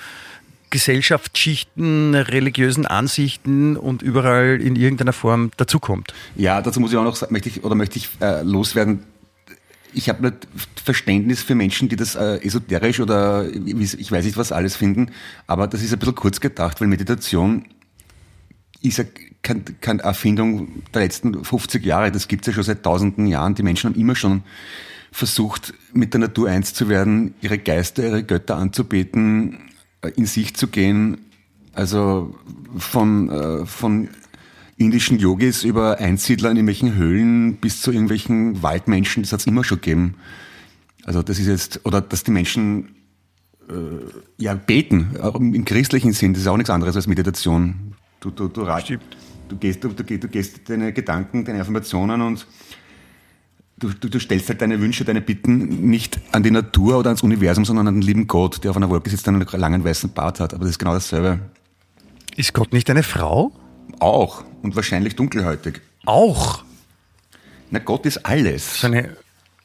[0.70, 6.14] Gesellschaftsschichten, religiösen Ansichten und überall in irgendeiner Form dazukommt.
[6.36, 9.04] Ja, dazu muss ich auch noch, möchte ich, oder möchte ich äh, loswerden,
[9.94, 10.48] ich habe nicht
[10.84, 15.12] Verständnis für Menschen, die das äh, esoterisch oder ich weiß nicht was alles finden,
[15.48, 17.66] aber das ist ein bisschen kurz gedacht, weil Meditation
[18.82, 19.06] ist ja
[19.42, 23.56] keine, Erfindung der letzten 50 Jahre, das gibt es ja schon seit tausenden Jahren.
[23.56, 24.44] Die Menschen haben immer schon
[25.12, 29.60] versucht, mit der Natur eins zu werden, ihre Geister, ihre Götter anzubeten,
[30.08, 31.18] in sich zu gehen.
[31.74, 32.36] Also
[32.78, 34.10] von, äh, von
[34.78, 39.64] indischen Yogis über Einsiedler in irgendwelchen Höhlen bis zu irgendwelchen Waldmenschen, das hat es immer
[39.64, 40.16] schon gegeben.
[41.06, 42.96] Also das ist jetzt, oder dass die Menschen
[43.70, 43.74] äh,
[44.38, 47.94] ja beten, auch im christlichen Sinn, das ist auch nichts anderes als Meditation.
[48.20, 48.98] Du, du, du, du,
[49.50, 52.48] du, gehst, du, du, du gehst deine Gedanken, deine Informationen und
[53.78, 57.24] du, du, du stellst halt deine Wünsche, deine Bitten nicht an die Natur oder ans
[57.24, 60.12] Universum, sondern an den lieben Gott, der auf einer Wolke sitzt und einen langen weißen
[60.12, 60.54] Bart hat.
[60.54, 61.40] Aber das ist genau dasselbe.
[62.36, 63.52] Ist Gott nicht eine Frau?
[64.00, 64.44] Auch.
[64.62, 65.82] Und wahrscheinlich dunkelhäutig.
[66.06, 66.64] Auch?
[67.72, 68.82] Na, Gott ist alles.
[68.82, 69.16] So eine,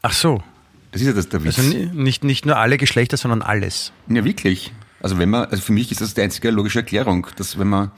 [0.02, 0.42] ach so.
[0.92, 1.58] Das ist ja das der Witz.
[1.58, 3.92] Also nicht, nicht nur alle Geschlechter, sondern alles.
[4.08, 4.72] Ja, wirklich.
[5.00, 7.90] Also wenn man, also für mich ist das die einzige logische Erklärung, dass wenn man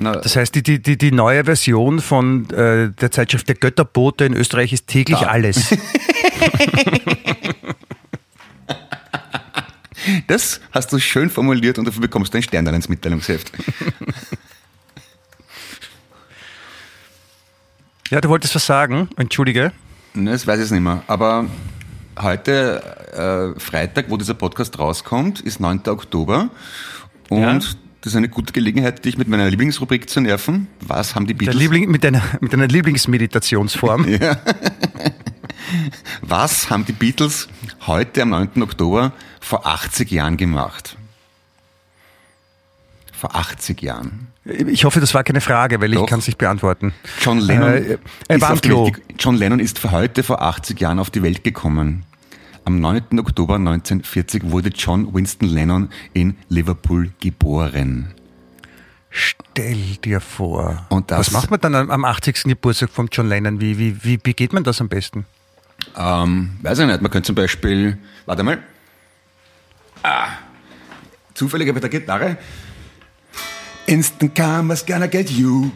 [0.00, 4.32] na, das heißt, die, die, die neue Version von äh, der Zeitschrift Der Götterbote in
[4.32, 5.26] Österreich ist täglich da.
[5.26, 5.76] alles.
[10.26, 13.52] Das hast du schön formuliert und dafür bekommst du einen Stern dann ins Mitteilungsheft.
[18.10, 19.70] Ja, du wolltest was sagen, entschuldige.
[20.14, 21.02] Ne, das weiß ich nicht mehr.
[21.08, 21.44] Aber
[22.18, 25.82] heute, äh, Freitag, wo dieser Podcast rauskommt, ist 9.
[25.88, 26.48] Oktober.
[27.28, 27.78] Und ja.
[28.00, 30.68] Das ist eine gute Gelegenheit, dich mit meiner Lieblingsrubrik zu nerven.
[30.80, 31.56] Was haben die Beatles...
[31.56, 34.08] Liebling, mit, deiner, mit deiner Lieblingsmeditationsform.
[34.20, 34.38] ja.
[36.22, 37.48] Was haben die Beatles
[37.86, 38.62] heute am 9.
[38.62, 40.96] Oktober vor 80 Jahren gemacht?
[43.12, 44.28] Vor 80 Jahren.
[44.44, 46.04] Ich hoffe, das war keine Frage, weil Doch.
[46.04, 46.94] ich kann es nicht beantworten.
[47.20, 51.42] John Lennon, äh, äh, John Lennon ist für heute vor 80 Jahren auf die Welt
[51.42, 52.04] gekommen.
[52.68, 53.18] Am 9.
[53.18, 58.12] Oktober 1940 wurde John Winston Lennon in Liverpool geboren.
[59.08, 60.86] Stell dir vor.
[60.90, 62.42] Und das, Was macht man dann am 80.
[62.44, 63.62] Geburtstag von John Lennon?
[63.62, 65.24] Wie, wie, wie begeht man das am besten?
[65.96, 67.00] Ähm, weiß ich nicht.
[67.00, 67.96] Man könnte zum Beispiel,
[68.26, 68.58] warte mal,
[70.02, 70.28] ah,
[71.32, 72.36] zufällig bei der Gitarre
[73.86, 75.70] Instant karma's gonna get you.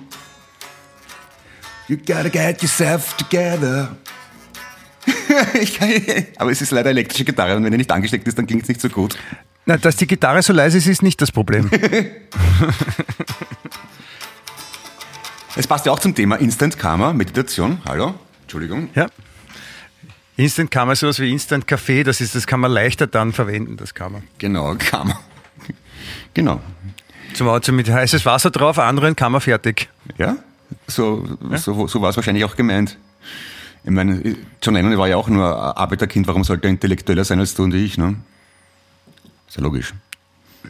[1.88, 3.96] You gotta get yourself together.
[6.36, 8.68] aber es ist leider elektrische Gitarre und wenn die nicht angesteckt ist, dann klingt es
[8.68, 9.16] nicht so gut.
[9.66, 11.70] Na, dass die Gitarre so leise ist, ist nicht das Problem.
[15.56, 17.78] es passt ja auch zum Thema Instant Karma, Meditation.
[17.86, 18.14] Hallo?
[18.42, 18.90] Entschuldigung.
[18.94, 19.06] Ja.
[20.36, 23.76] Instant Karma ist sowas wie Instant Kaffee, das ist, das kann man leichter dann verwenden,
[23.76, 24.22] das Karma.
[24.38, 25.20] Genau, Karma.
[26.34, 26.60] Genau.
[27.34, 29.88] Zum Auto mit heißes Wasser drauf, anderen kann man fertig.
[30.18, 30.36] Ja,
[30.86, 31.58] so, ja?
[31.58, 32.98] so, so war es wahrscheinlich auch gemeint.
[33.84, 37.54] Ich meine, John Lennon war ja auch nur Arbeiterkind, warum sollte er intellektueller sein als
[37.54, 38.16] du und ich, ne?
[39.48, 39.92] Ist ja logisch.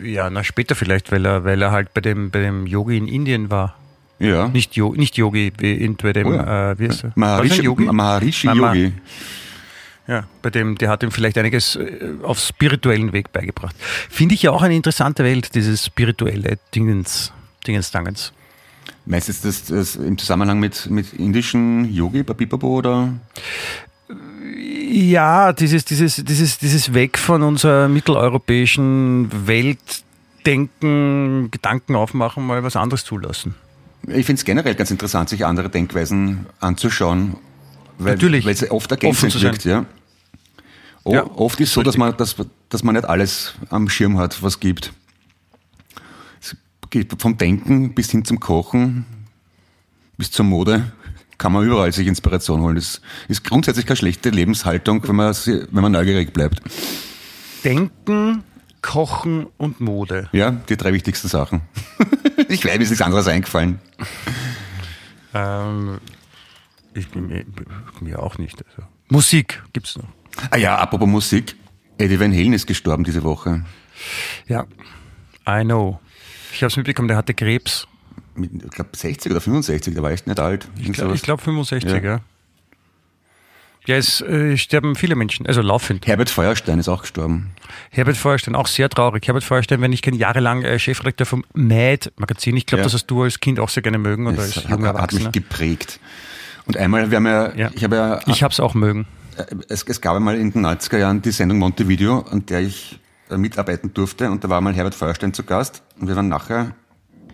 [0.02, 3.08] Ja, na später vielleicht, weil er, weil er halt bei dem, bei dem Yogi in
[3.08, 3.76] Indien war.
[4.18, 4.48] Ja.
[4.48, 6.72] Nicht, Yogi, nicht Yogi, bei dem, oh ja.
[6.72, 7.12] äh, wie ist er?
[7.14, 7.84] Maharishi Yogi.
[7.84, 8.92] Maharishi Yogi.
[10.06, 13.76] Ja, bei dem, der hat ihm vielleicht einiges äh, auf spirituellen Weg beigebracht.
[13.78, 17.32] Finde ich ja auch eine interessante Welt, dieses spirituelle Dingens,
[17.66, 17.90] Dingens
[19.04, 23.12] Meinst du das, das im Zusammenhang mit, mit indischen Yogi, Babibabo oder?
[24.90, 33.04] Ja, dieses, dieses, dieses, dieses Weg von unserer mitteleuropäischen Weltdenken, Gedanken aufmachen, mal was anderes
[33.04, 33.56] zulassen.
[34.06, 37.36] Ich finde es generell ganz interessant, sich andere Denkweisen anzuschauen
[37.98, 38.44] weil, Natürlich.
[38.44, 39.86] Weil es oft ergänzend wirkt, ja.
[41.04, 41.24] O, ja.
[41.24, 42.36] Oft ist es so, dass man, dass,
[42.68, 44.92] dass man nicht alles am Schirm hat, was gibt.
[46.92, 49.06] Geht vom Denken bis hin zum Kochen,
[50.18, 50.92] bis zur Mode,
[51.38, 52.74] kann man überall sich Inspiration holen.
[52.74, 56.60] Das ist grundsätzlich keine schlechte Lebenshaltung, wenn man, wenn man neugierig bleibt.
[57.64, 58.44] Denken,
[58.82, 60.28] Kochen und Mode.
[60.32, 61.62] Ja, die drei wichtigsten Sachen.
[62.50, 63.80] ich weiß, mir ist nichts anderes eingefallen.
[65.32, 65.98] Ähm,
[66.92, 67.46] ich, mir,
[68.00, 68.62] mir auch nicht.
[68.66, 68.86] Also.
[69.08, 70.04] Musik es noch.
[70.50, 71.56] Ah ja, apropos Musik.
[71.96, 73.64] Eddie Van Halen ist gestorben diese Woche.
[74.46, 74.66] Ja,
[75.48, 75.98] I know.
[76.52, 77.86] Ich habe es mitbekommen, der hatte Krebs.
[78.34, 80.68] Mit, ich glaube 60 oder 65, der war echt nicht alt.
[80.78, 81.98] Ich glaube glaub 65, ja.
[81.98, 82.20] ja.
[83.84, 86.06] Ja, es äh, sterben viele Menschen, also laufend.
[86.06, 87.50] Herbert Feuerstein ist auch gestorben.
[87.90, 89.26] Herbert Feuerstein, auch sehr traurig.
[89.26, 92.56] Herbert Feuerstein, wenn ich kenne, jahrelang äh, Chefredakteur vom Mad-Magazin.
[92.56, 92.84] Ich glaube, Ja.
[92.84, 95.12] das hast du als Kind auch sehr gerne mögen oder als Das hat, junger hat
[95.12, 95.98] mich geprägt.
[96.66, 97.70] Und einmal, wir haben ja, Ja.
[97.74, 99.06] ich habe ja, Ich habe es auch mögen.
[99.36, 103.00] äh, es, es gab einmal in den 90er Jahren die Sendung Montevideo, an der ich
[103.38, 104.30] mitarbeiten durfte.
[104.30, 105.82] Und da war mal Herbert Feuerstein zu Gast.
[105.98, 106.74] Und wir waren nachher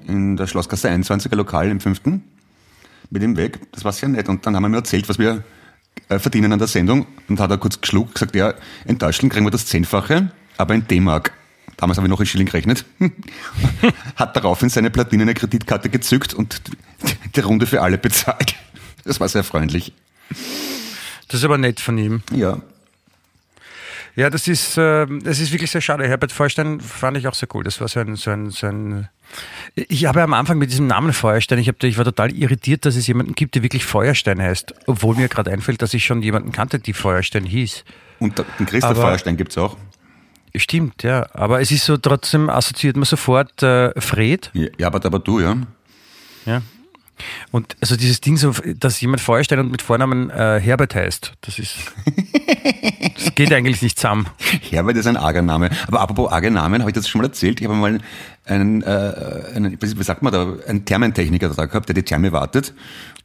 [0.07, 2.25] in der Schlossgasse 21er Lokal im fünften
[3.11, 3.61] mit ihm weg.
[3.73, 4.29] Das war sehr nett.
[4.29, 5.45] Und dann haben wir mir erzählt, was wir
[6.09, 7.07] äh, verdienen an der Sendung.
[7.29, 8.55] Und hat er kurz geschluckt, gesagt, ja,
[8.87, 11.33] in Deutschland kriegen wir das Zehnfache, aber in D-Mark.
[11.77, 12.85] Damals habe ich noch in Schilling gerechnet.
[14.17, 16.61] hat daraufhin seine platinene Kreditkarte gezückt und
[17.37, 18.55] die Runde für alle bezahlt.
[19.05, 19.93] Das war sehr freundlich.
[21.29, 22.23] Das ist aber nett von ihm.
[22.33, 22.59] Ja.
[24.19, 26.09] Ja, das ist, äh, das ist wirklich sehr schade.
[26.09, 27.63] Herbert Feuerstein fand ich auch sehr cool.
[27.63, 29.09] Das war so ein, so ein, so ein
[29.77, 32.97] ich habe am Anfang mit diesem Namen Feuerstein, ich, hab, ich war total irritiert, dass
[32.97, 34.75] es jemanden gibt, der wirklich Feuerstein heißt.
[34.89, 37.85] Obwohl mir gerade einfällt, dass ich schon jemanden kannte, die Feuerstein hieß.
[38.19, 39.77] Und den Christoph Aber- Feuerstein gibt's auch.
[40.57, 41.29] Stimmt, ja.
[41.35, 44.51] Aber es ist so, trotzdem assoziiert man sofort äh, Fred.
[44.53, 45.57] Ja, ja, aber, aber du, ja.
[46.45, 46.63] Ja.
[47.51, 51.59] Und also dieses Ding, so, dass jemand Feuerstein und mit Vornamen äh, Herbert heißt, das
[51.59, 51.75] ist.
[53.19, 54.27] Das geht eigentlich nicht zusammen.
[54.71, 55.71] Herbert ist ein arger Name.
[55.89, 57.61] Aber apropos arge Namen, habe ich das schon mal erzählt?
[57.61, 57.99] Ich habe mal
[58.45, 62.75] einen, äh, einen, wie sagt man da, einen Thermentechniker da gehabt, der die Therme wartet.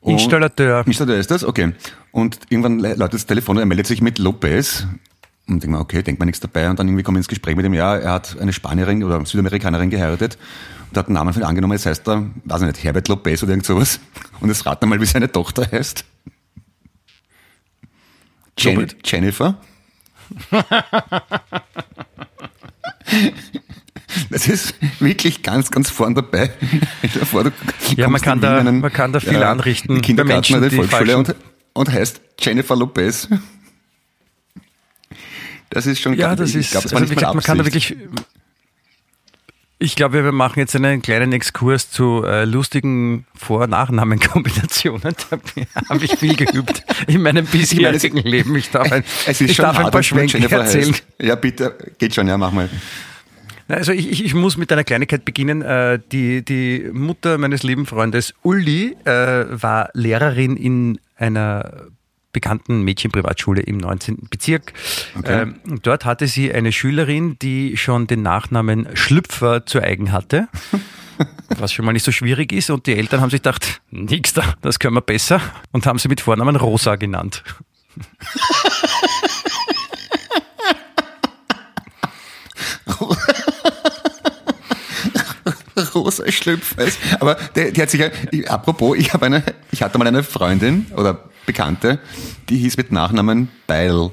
[0.01, 0.85] Und- Installateur.
[0.85, 1.43] Installateur ist das?
[1.43, 1.73] Okay.
[2.11, 4.85] Und irgendwann läutet das Telefon und er meldet sich mit Lopez.
[5.47, 6.69] Und denkt man, okay, denkt man nichts dabei.
[6.69, 9.23] Und dann irgendwie kommen wir ins Gespräch mit ihm, ja, er hat eine Spanierin oder
[9.25, 10.37] Südamerikanerin geheiratet
[10.93, 11.73] und hat einen Namen für ihn angenommen.
[11.73, 13.99] Jetzt heißt er, weiß ich nicht, Herbert Lopez oder irgend sowas.
[14.39, 16.05] Und jetzt raten wir mal, wie seine Tochter heißt.
[18.59, 18.87] Jen.
[19.03, 19.55] Jennifer.
[24.29, 26.51] Das ist wirklich ganz, ganz vorn dabei.
[26.99, 27.51] Stell dir vor, du
[27.95, 30.69] Ja, man kann da- in einen, man kann da viel anrichten bei Kindergarten Menschen, oder
[30.69, 31.35] die Volksschule und,
[31.73, 33.27] und heißt Jennifer Lopez.
[35.71, 37.95] Das ist schon Ja, ganz- das ist, also gesagt, man kann da wirklich.
[39.84, 45.01] Ich glaube, wir machen jetzt einen kleinen Exkurs zu äh, lustigen Vor- und Nachnamenkombinationen.
[45.29, 48.55] Da habe ich viel geübt in meinem bisherigen Leben.
[48.55, 50.95] Ich darf ein, ich darf ein paar Schwenke erzählen.
[51.19, 52.69] Ja, bitte, geht schon, ja, mach mal.
[53.67, 55.61] Also ich, ich, ich muss mit einer Kleinigkeit beginnen.
[55.61, 59.11] Äh, Die, die Mutter meines lieben Freundes Uli äh,
[59.49, 61.88] war Lehrerin in einer
[62.34, 64.27] bekannten Mädchenprivatschule im 19.
[64.29, 64.73] Bezirk.
[65.17, 65.43] Okay.
[65.43, 70.49] Ähm, dort hatte sie eine Schülerin, die schon den Nachnamen Schlüpfer zu eigen hatte.
[71.59, 72.69] Was schon mal nicht so schwierig ist.
[72.69, 75.39] Und die Eltern haben sich gedacht, nix da, das können wir besser.
[75.71, 77.43] Und haben sie mit Vornamen Rosa genannt.
[85.95, 86.97] Rosa Schlüpfeis.
[87.19, 90.24] Aber der, die hat sich ja, ich, apropos, ich habe eine, ich hatte mal eine
[90.24, 91.99] Freundin oder Bekannte,
[92.49, 94.11] die hieß mit Nachnamen Beil.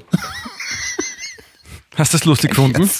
[1.95, 2.89] Hast du das lustig gefunden?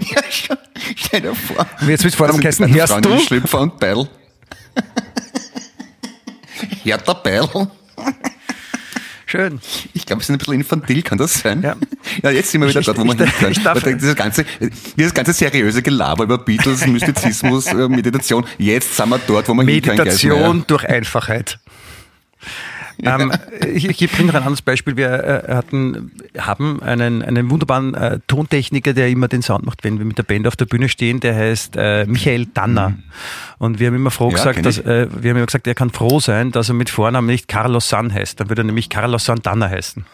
[0.00, 0.56] Ja, schon.
[0.96, 1.66] Stell dir vor.
[1.80, 3.26] Und jetzt mit Vornamen Das geheißen, sind meine hörst du?
[3.26, 4.08] Schlüpfer und Beil.
[6.82, 7.48] Hertha Beil.
[9.34, 9.60] Schön.
[9.94, 11.60] Ich glaube, wir sind ein bisschen infantil, kann das sein?
[11.62, 11.74] Ja.
[12.22, 13.50] Ja, jetzt sind wir wieder Ich- dort, wo ich- hin können.
[13.52, 14.44] ich darf- Dieses ganze,
[14.96, 19.64] dieses ganze seriöse Gelaber über Beatles, Mystizismus, äh, Meditation, jetzt sind wir dort, wo wir
[19.64, 19.96] hin können.
[19.98, 21.58] Meditation durch Einfachheit.
[23.02, 23.32] ähm,
[23.72, 24.96] ich, ich bringe noch ein anderes Beispiel.
[24.96, 25.08] Wir
[25.48, 30.04] äh, hatten, haben einen, einen wunderbaren äh, Tontechniker, der immer den Sound macht, wenn wir
[30.04, 31.20] mit der Band auf der Bühne stehen.
[31.20, 32.94] Der heißt äh, Michael Danner.
[33.58, 35.90] Und wir haben immer froh Ja, gesagt, dass, äh, wir haben immer gesagt, er kann
[35.90, 38.40] froh sein, dass er mit Vornamen nicht Carlos San heißt.
[38.40, 40.04] Dann würde er nämlich Carlos Santana heißen.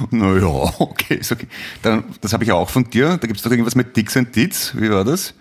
[0.10, 0.46] Naja,
[0.78, 1.46] okay, ist okay.
[1.82, 3.16] Dann, das habe ich auch von dir.
[3.18, 4.72] Da gibt es doch irgendwas mit Dix and Ditz.
[4.76, 5.34] Wie war das?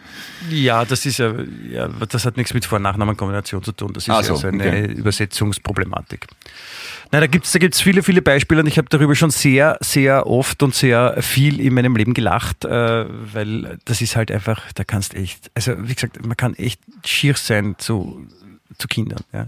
[0.50, 1.34] Ja, das ist ja,
[1.72, 3.94] ja, das hat nichts mit Vor- und Nachnamenkombination zu tun.
[3.94, 4.86] Das ist Ah, ja so, so eine okay.
[4.94, 6.28] Übersetzungsproblematik.
[7.12, 10.28] Nein, da gibt's da gibt's viele, viele Beispiele und ich habe darüber schon sehr, sehr
[10.28, 14.84] oft und sehr viel in meinem Leben gelacht, äh, weil das ist halt einfach, da
[14.84, 18.28] kannst echt, also wie gesagt, man kann echt schier sein zu,
[18.78, 19.22] zu Kindern.
[19.34, 19.48] Ja.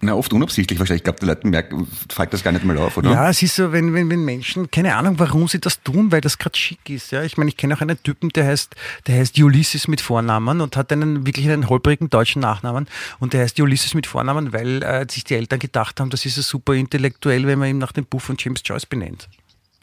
[0.00, 1.00] Na, oft unabsichtlich wahrscheinlich.
[1.00, 3.10] Ich glaube, die Leute merken, fällt das gar nicht mal auf, oder?
[3.10, 6.20] Ja, es ist so, wenn, wenn, wenn Menschen, keine Ahnung, warum sie das tun, weil
[6.20, 7.10] das gerade schick ist.
[7.10, 8.76] Ja, ich meine, ich kenne auch einen Typen, der heißt,
[9.08, 12.86] der heißt Ulysses mit Vornamen und hat einen wirklich einen holprigen deutschen Nachnamen
[13.18, 16.36] und der heißt Ulysses mit Vornamen, weil äh, sich die Eltern gedacht haben, das ist
[16.36, 19.28] ja super intellektuell, wenn man ihn nach dem Buch von James Joyce benennt.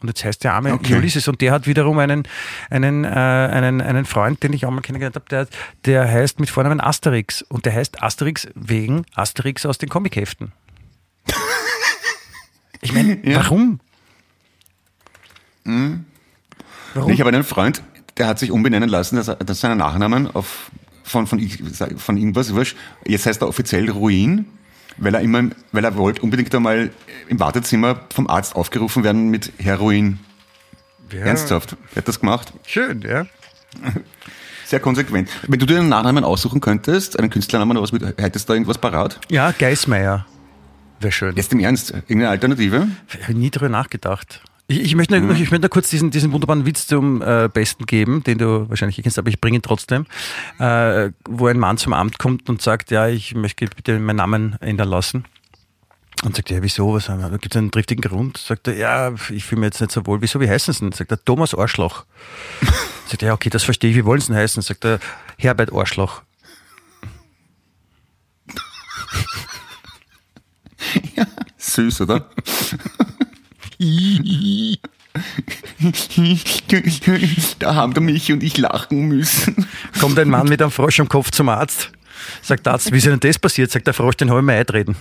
[0.00, 0.94] Und jetzt heißt der Arme Okay.
[0.94, 2.24] Ulysses und der hat wiederum einen,
[2.70, 5.48] einen, äh, einen, einen Freund, den ich auch mal kennengelernt habe, der,
[5.86, 10.52] der heißt mit Vornamen Asterix und der heißt Asterix wegen Asterix aus den Comicheften.
[12.82, 13.80] Ich meine, warum?
[15.64, 17.10] Warum?
[17.10, 17.82] Ich habe einen Freund,
[18.16, 20.70] der hat sich umbenennen lassen, dass, dass seinen Nachnamen auf,
[21.02, 21.40] von, von,
[21.96, 22.76] von irgendwas, wurscht.
[23.04, 24.46] jetzt heißt er offiziell Ruin
[24.98, 26.90] weil er immer, weil er wollte unbedingt einmal
[27.28, 30.18] im Wartezimmer vom Arzt aufgerufen werden mit Heroin.
[31.12, 31.20] Ja.
[31.26, 31.76] Ernsthaft.
[31.94, 32.52] Er hat das gemacht.
[32.66, 33.26] Schön, ja.
[34.64, 35.28] Sehr konsequent.
[35.46, 38.54] Wenn du dir einen Nachnamen aussuchen könntest, einen Künstlernamen oder was, mit- hättest du da
[38.54, 39.20] irgendwas parat?
[39.28, 40.26] Ja, Geismeier.
[40.98, 41.36] Wäre schön.
[41.36, 42.88] Jetzt im Ernst, irgendeine Alternative?
[43.12, 44.42] Ich habe nie drüber nachgedacht.
[44.68, 47.86] Ich, ich, möchte, nur- ich möchte nur kurz diesen, diesen wunderbaren Witz zum äh, Besten
[47.86, 50.06] geben, den du wahrscheinlich kennst, aber ich bringe ihn trotzdem.
[50.58, 54.56] Äh, wo ein Mann zum Amt kommt und sagt, ja, ich möchte bitte meinen Namen
[54.60, 55.24] ändern lassen.
[56.24, 56.94] Und sagt, ja, wieso?
[56.94, 57.30] Was haben wir?
[57.38, 58.38] Gibt es einen triftigen Grund?
[58.38, 60.20] Sagt er, ja, ich fühle mich jetzt nicht so wohl.
[60.22, 60.92] Wieso, wie heißen Sie denn?
[60.92, 62.04] Sagt er, Thomas Arschloch.
[63.06, 63.96] sagt er, ja, okay, das verstehe ich.
[63.96, 64.62] Wie wollen Sie denn heißen?
[64.62, 64.98] Sagt er,
[65.38, 66.22] Herbert Arschloch.
[71.58, 72.28] Süß, oder?
[77.58, 79.66] da haben der Michi und ich lachen müssen.
[80.00, 81.90] Kommt ein Mann mit einem Frosch am Kopf zum Arzt.
[82.42, 83.70] Sagt der Arzt, wie ist denn das passiert?
[83.70, 84.96] Sagt der Frosch, den habe ich mir eintreten.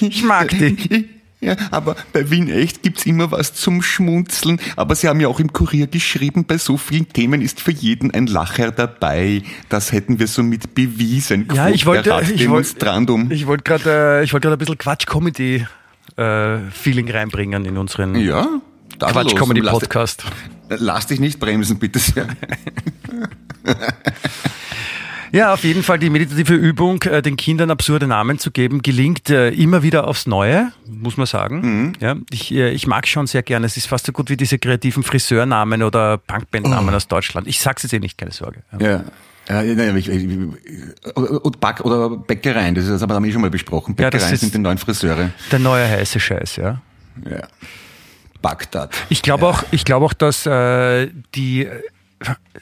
[0.00, 1.08] Ich mag die.
[1.44, 4.58] Ja, aber bei Wien echt gibt's immer was zum Schmunzeln.
[4.76, 8.12] Aber Sie haben ja auch im Kurier geschrieben, bei so vielen Themen ist für jeden
[8.12, 9.42] ein Lacher dabei.
[9.68, 11.48] Das hätten wir somit bewiesen.
[11.52, 12.96] Ja, ich wollte, ich wollte,
[13.30, 18.62] ich wollte gerade, äh, ich wollte gerade ein bisschen Quatsch-Comedy-Feeling reinbringen in unseren ja, los.
[19.00, 20.24] Lass, Quatsch-Comedy-Podcast.
[20.70, 22.26] lass dich nicht bremsen, bitte sehr.
[25.34, 29.30] Ja, auf jeden Fall die meditative Übung, äh, den Kindern absurde Namen zu geben, gelingt
[29.30, 31.92] äh, immer wieder aufs Neue, muss man sagen.
[32.00, 33.66] Ja, ich, äh, ich mag schon sehr gerne.
[33.66, 37.48] Es ist fast so gut wie diese kreativen Friseurnamen oder Punkbandnamen aus Deutschland.
[37.48, 38.62] Ich sag's jetzt eh nicht, keine Sorge.
[38.78, 38.86] Ja.
[38.88, 39.04] Ja.
[39.46, 39.62] Ja,
[39.94, 40.26] ich, ich,
[41.14, 43.94] und Back oder Bäckereien, das ist aber haben wir schon mal besprochen.
[43.98, 45.30] Ja, das Bäckereien ist- sind die neuen Friseure.
[45.52, 46.80] Der neue heiße Scheiß, ja.
[47.28, 47.42] Ja.
[48.40, 48.94] Bagdad.
[49.08, 51.68] Ich glaube auch, ich glaube auch, dass äh, die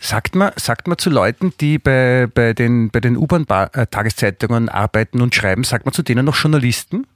[0.01, 5.35] sagt man, sagt man zu Leuten, die bei, bei den, bei den U-Bahn-Tageszeitungen arbeiten und
[5.35, 7.07] schreiben, sagt man zu denen noch Journalisten?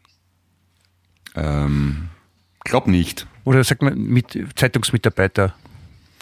[1.35, 2.09] Ähm,
[2.65, 3.27] glaub nicht.
[3.45, 5.55] Oder sagt man mit Zeitungsmitarbeiter?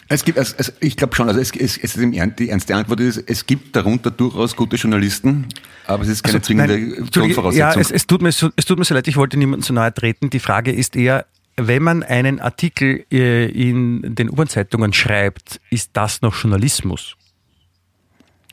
[0.07, 3.17] Es gibt, es, ich glaube schon, also es, es, es ist die ernste Antwort ist,
[3.25, 5.47] es gibt darunter durchaus gute Journalisten,
[5.87, 7.73] aber es ist keine zwingende Also, Nein, Entschuldige, Grundvoraussetzung.
[7.73, 9.73] Ja, es, es, tut mir so, es tut mir so leid, ich wollte niemandem zu
[9.73, 10.29] nahe treten.
[10.29, 11.25] Die Frage ist eher,
[11.57, 17.15] wenn man einen Artikel äh, in den U-Bahn-Zeitungen schreibt, ist das noch Journalismus?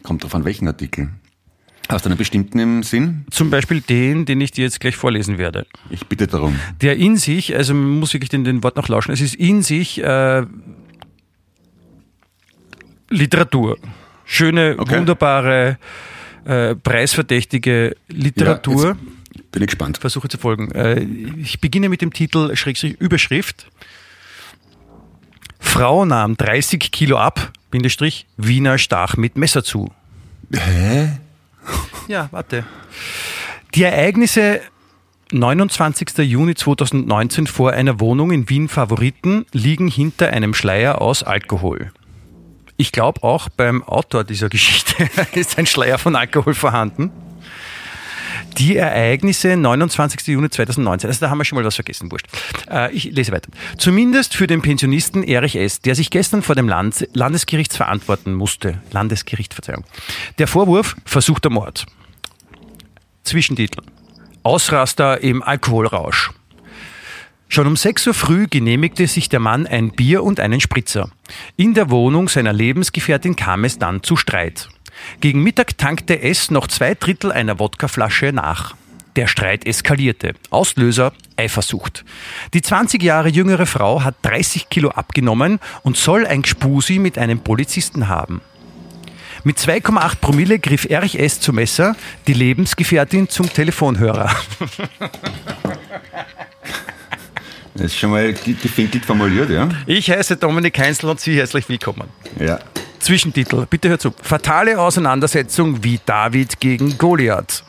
[0.02, 1.10] Kommt drauf an, welchen Artikel.
[1.88, 3.26] Hast du einen bestimmten im Sinn?
[3.30, 5.66] Zum Beispiel den, den ich dir jetzt gleich vorlesen werde.
[5.90, 6.58] Ich bitte darum.
[6.80, 9.62] Der in sich, also man muss wirklich den, den Wort noch lauschen, es ist in
[9.62, 10.46] sich äh,
[13.10, 13.78] Literatur.
[14.24, 14.96] Schöne, Okay.
[14.98, 15.78] wunderbare,
[16.44, 18.90] äh, preisverdächtige Literatur.
[18.90, 18.96] Ja,
[19.52, 19.98] bin ich gespannt.
[19.98, 20.72] Versuche zu folgen.
[20.72, 21.06] Äh,
[21.38, 23.66] ich beginne mit dem Titel Schrägstrich Überschrift.
[25.60, 29.92] Frau nahm 30 Kilo ab, Bindestrich, Wiener stach mit Messer zu.
[30.52, 31.18] Hä?
[32.08, 32.64] Ja, warte.
[33.74, 34.60] Die Ereignisse
[35.32, 36.18] 29.
[36.18, 41.90] Juni 2019 vor einer Wohnung in Wien Favoriten liegen hinter einem Schleier aus Alkohol.
[42.76, 47.10] Ich glaube auch beim Autor dieser Geschichte ist ein Schleier von Alkohol vorhanden.
[48.58, 50.26] Die Ereignisse 29.
[50.28, 51.08] Juni 2019.
[51.08, 52.26] Also da haben wir schon mal was vergessen, wurscht.
[52.70, 53.50] Äh, ich lese weiter.
[53.78, 58.80] Zumindest für den Pensionisten Erich S., der sich gestern vor dem Land Landesgericht verantworten musste.
[58.90, 59.84] Landesgericht, Verzeihung.
[60.38, 61.86] Der Vorwurf versuchter Mord.
[63.24, 63.82] Zwischentitel.
[64.42, 66.32] Ausraster im Alkoholrausch.
[67.48, 71.10] Schon um 6 Uhr früh genehmigte sich der Mann ein Bier und einen Spritzer.
[71.56, 74.70] In der Wohnung seiner Lebensgefährtin kam es dann zu Streit.
[75.20, 78.74] Gegen Mittag tankte es noch zwei Drittel einer Wodkaflasche nach.
[79.16, 80.32] Der Streit eskalierte.
[80.50, 82.04] Auslöser Eifersucht.
[82.54, 87.40] Die 20 Jahre jüngere Frau hat 30 Kilo abgenommen und soll ein Gspusi mit einem
[87.40, 88.40] Polizisten haben.
[89.44, 91.40] Mit 2,8 Promille griff Erich S.
[91.40, 91.96] zum Messer,
[92.26, 94.30] die Lebensgefährtin zum Telefonhörer.
[97.74, 99.66] Das ist schon mal ge- gefinkelt formuliert, ja?
[99.86, 102.08] Ich heiße Dominik Heinzel und Sie herzlich willkommen.
[102.38, 102.58] Ja.
[103.02, 104.12] Zwischentitel, bitte hört zu.
[104.22, 107.64] Fatale Auseinandersetzung wie David gegen Goliath.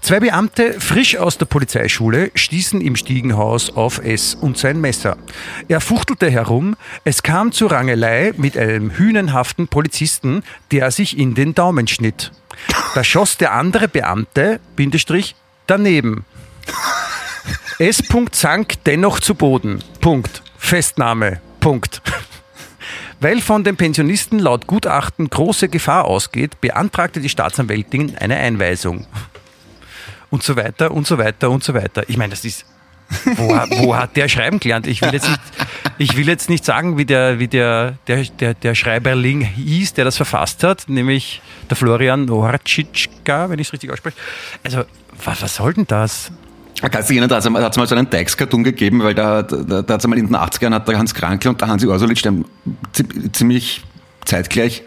[0.00, 5.16] Zwei Beamte, frisch aus der Polizeischule, stießen im Stiegenhaus auf S und sein Messer.
[5.66, 11.54] Er fuchtelte herum, es kam zur Rangelei mit einem hünenhaften Polizisten, der sich in den
[11.54, 12.30] Daumen schnitt.
[12.94, 15.34] Da schoss der andere Beamte, Bindestrich,
[15.66, 16.24] daneben.
[17.78, 18.02] S.
[18.32, 19.82] sank dennoch zu Boden.
[20.00, 20.42] Punkt.
[20.58, 21.40] Festnahme.
[21.60, 22.02] Punkt.
[23.20, 29.06] Weil von dem Pensionisten laut Gutachten große Gefahr ausgeht, beantragte die Staatsanwältin eine Einweisung.
[30.30, 32.04] Und so weiter und so weiter und so weiter.
[32.08, 32.64] Ich meine, das ist.
[33.24, 34.86] Wo, wo hat der schreiben gelernt?
[34.86, 35.40] Ich will jetzt nicht.
[35.96, 40.04] Ich will jetzt nicht sagen, wie der, wie der, der, der, der Schreiberling hieß, der
[40.04, 41.40] das verfasst hat, nämlich
[41.70, 44.16] der Florian Horcitschka, wenn ich es richtig ausspreche.
[44.62, 44.84] Also,
[45.24, 46.30] was, was soll denn das?
[46.80, 49.94] Kannst du erinnern, da hat es mal so einen Teix-Cartoon gegeben, weil da, da, da
[49.94, 52.24] hat es mal in den 80ern hat der Hans Krankl und der Hansi Orsolitsch
[53.32, 53.82] ziemlich
[54.24, 54.84] zeitgleich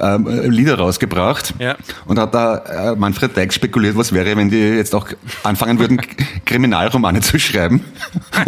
[0.00, 1.76] ähm, Lieder rausgebracht Ja.
[2.06, 5.08] und hat da äh, Manfred Deck spekuliert, was wäre, wenn die jetzt auch
[5.42, 6.00] anfangen würden,
[6.44, 7.84] Kriminalromane zu schreiben.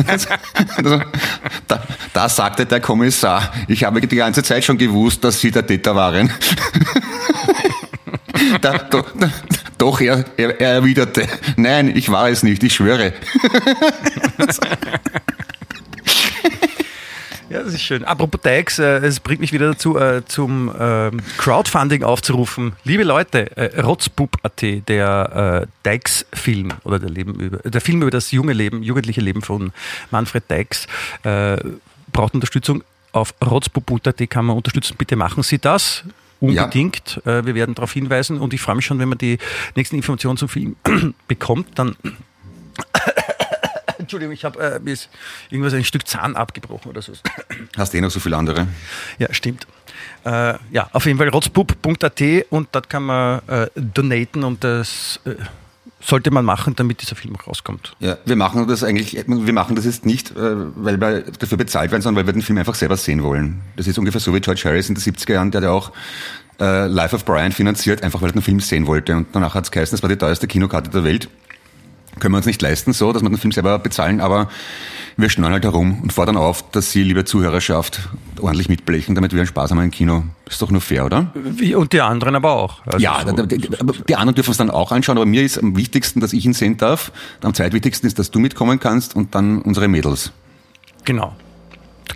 [0.06, 0.28] also,
[1.68, 1.82] da,
[2.12, 5.94] da sagte der Kommissar, ich habe die ganze Zeit schon gewusst, dass Sie der Täter
[5.94, 6.30] waren.
[8.60, 9.04] da, da,
[9.82, 11.26] doch, er, er, er erwiderte,
[11.56, 13.12] nein, ich war es nicht, ich schwöre.
[17.50, 18.02] Ja, das ist schön.
[18.04, 22.72] Apropos Dykes, äh, es bringt mich wieder dazu, äh, zum ähm, Crowdfunding aufzurufen.
[22.84, 28.30] Liebe Leute, äh, Rotzbub.at, der äh, Dykes-Film oder der, Leben über, der Film über das
[28.30, 29.72] junge Leben, jugendliche Leben von
[30.10, 30.86] Manfred Dykes,
[31.24, 31.58] äh,
[32.12, 32.84] braucht Unterstützung.
[33.12, 34.94] Auf rotzbub.at kann man unterstützen.
[34.96, 36.04] Bitte machen Sie das.
[36.42, 37.20] Unbedingt.
[37.24, 39.38] Äh, wir werden darauf hinweisen und ich freue mich schon, wenn man die
[39.76, 40.76] nächsten Informationen zum Film
[41.28, 41.96] bekommt, dann
[43.98, 45.08] Entschuldigung, ich habe äh, mir ist
[45.50, 47.12] irgendwas ein Stück Zahn abgebrochen oder so.
[47.76, 48.66] Hast eh noch so viele andere.
[49.18, 49.66] Ja, stimmt.
[50.24, 55.34] Äh, ja, auf jeden Fall rotzpub.at und dort kann man äh, donaten und das äh,
[56.02, 57.94] sollte man machen, damit dieser Film rauskommt.
[58.00, 61.90] Ja, wir machen das eigentlich, wir machen das jetzt nicht, äh, weil wir dafür bezahlt
[61.90, 63.60] werden, sondern weil wir den Film einfach selber sehen wollen.
[63.76, 65.92] Das ist ungefähr so wie George Harris in den 70er Jahren, der hat ja auch
[66.60, 69.16] äh, Life of Brian finanziert, einfach weil er den Film sehen wollte.
[69.16, 71.28] Und danach hat es geheißen, das war die teuerste Kinokarte der Welt.
[72.18, 74.48] Können wir uns nicht leisten, so, dass wir den Film selber bezahlen, aber
[75.16, 78.08] wir schnallen halt herum und fordern auf, dass Sie, liebe Zuhörerschaft,
[78.40, 80.24] ordentlich mitblechen, damit wir einen Spaß haben im Kino.
[80.48, 81.32] Ist doch nur fair, oder?
[81.34, 82.86] Wie, und die anderen aber auch.
[82.86, 85.76] Also ja, so, die, die, anderen dürfen es dann auch anschauen, aber mir ist am
[85.76, 87.12] wichtigsten, dass ich ihn sehen darf.
[87.42, 90.32] Am zweitwichtigsten ist, dass du mitkommen kannst und dann unsere Mädels.
[91.04, 91.34] Genau.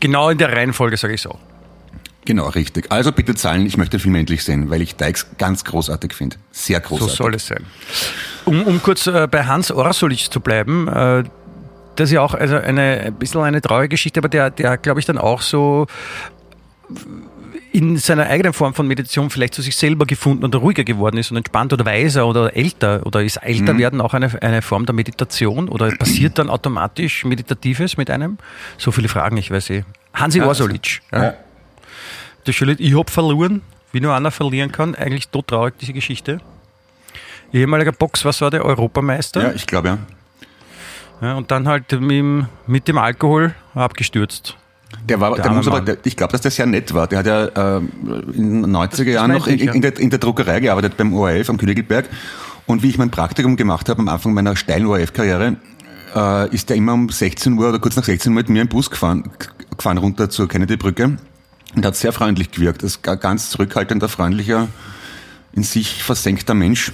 [0.01, 1.39] Genau in der Reihenfolge sage ich so.
[2.27, 2.93] Genau, richtig.
[2.93, 6.37] Also bitte zahlen, ich möchte den Film endlich sehen, weil ich Dykes ganz großartig finde.
[6.51, 7.17] Sehr So großartig.
[7.17, 7.65] soll es sein.
[8.45, 11.25] Um, um kurz äh, bei Hans Orsolitsch zu bleiben, äh,
[11.95, 15.01] das ist ja auch also eine, ein bisschen eine traurige Geschichte, aber der, der glaube
[15.01, 15.87] ich, dann auch so
[17.73, 21.31] in seiner eigenen Form von Meditation vielleicht zu sich selber gefunden und ruhiger geworden ist
[21.31, 24.95] und entspannt oder weiser oder älter oder ist älter werden auch eine, eine Form der
[24.95, 28.39] Meditation oder passiert dann automatisch Meditatives mit einem?
[28.79, 29.85] So viele Fragen, ich weiß eh.
[30.15, 31.01] Hansi Orsolitsch.
[31.13, 31.35] Ja.
[32.53, 34.95] Schöne, ich hab verloren, wie nur einer verlieren kann.
[34.95, 36.41] Eigentlich todtraurig, diese Geschichte.
[37.53, 38.65] Ehemaliger Box, was war der?
[38.65, 39.43] Europameister.
[39.43, 39.99] Ja, ich glaube ja.
[41.23, 44.57] Ja, und dann halt mit, dem- mit dem Alkohol abgestürzt.
[45.09, 47.07] Der war, Der der, muss aber, der, ich glaube, dass der sehr nett war.
[47.07, 47.89] Der hat ja ähm,
[48.35, 51.57] in den 90er Jahren noch in, in, der, in der Druckerei gearbeitet beim ORF am
[51.57, 52.09] Königelberg.
[52.67, 55.57] Und wie ich mein Praktikum gemacht habe am Anfang meiner steilen ORF-Karriere,
[56.15, 58.69] äh, ist der immer um 16 Uhr oder kurz nach 16 Uhr mit mir im
[58.69, 59.31] Bus gefahren,
[59.77, 61.17] gefahren runter zur Kennedy-Brücke
[61.77, 62.83] und hat sehr freundlich gewirkt.
[62.83, 64.69] Das ist ein ganz zurückhaltender, freundlicher,
[65.53, 66.91] in sich versenkter Mensch.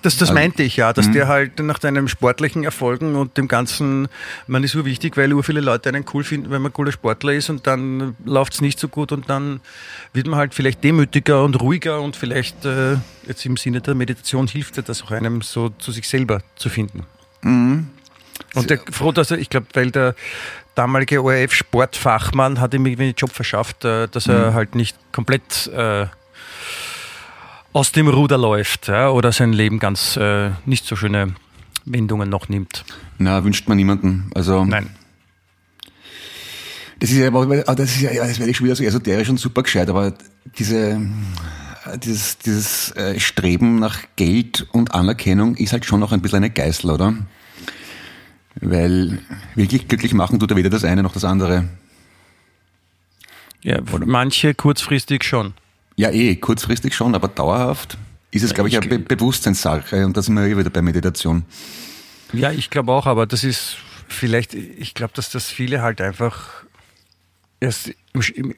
[0.00, 3.46] Das, das Also- meinte ich ja, dass der halt nach deinem sportlichen Erfolgen und dem
[3.46, 4.08] Ganzen,
[4.48, 7.34] man ist so wichtig, weil ur viele Leute einen cool finden, wenn man cooler Sportler
[7.34, 9.60] ist und dann läuft es nicht so gut und dann
[10.12, 12.96] wird man halt vielleicht demütiger und ruhiger und vielleicht äh,
[13.28, 16.68] jetzt im Sinne der Meditation hilft dir das auch einem so zu sich selber zu
[16.68, 17.04] finden.
[18.54, 20.16] Und der, froh, dass er, ich glaube, weil der
[20.74, 26.06] damalige ORF-Sportfachmann hat ihm irgendwie einen Job verschafft, äh, dass er halt nicht komplett äh,
[27.72, 31.34] aus dem Ruder läuft ja, oder sein Leben ganz äh, nicht so schöne
[31.84, 32.84] Wendungen noch nimmt.
[33.18, 34.30] Na, wünscht man niemanden.
[34.34, 34.90] Also, Nein.
[37.00, 39.64] Das ist ja, das ist ja, das werde ich schon wieder so esoterisch und super
[39.64, 40.14] gescheit, aber
[40.56, 41.00] diese,
[41.96, 46.50] dieses, dieses äh, Streben nach Geld und Anerkennung ist halt schon noch ein bisschen eine
[46.50, 47.14] Geißel, oder?
[48.60, 49.18] Weil
[49.54, 51.68] wirklich glücklich machen tut er weder das eine noch das andere.
[53.62, 55.54] Ja, manche kurzfristig schon.
[55.96, 57.96] Ja, eh, kurzfristig schon, aber dauerhaft
[58.30, 60.82] ist es, glaube ich, ich eine Be Bewusstseinssache und da sind wir ja wieder bei
[60.82, 61.44] Meditation.
[62.32, 63.76] Ja, ich glaube auch, aber das ist
[64.08, 66.64] vielleicht, ich glaube, dass das viele halt einfach
[67.60, 68.54] erst im, im,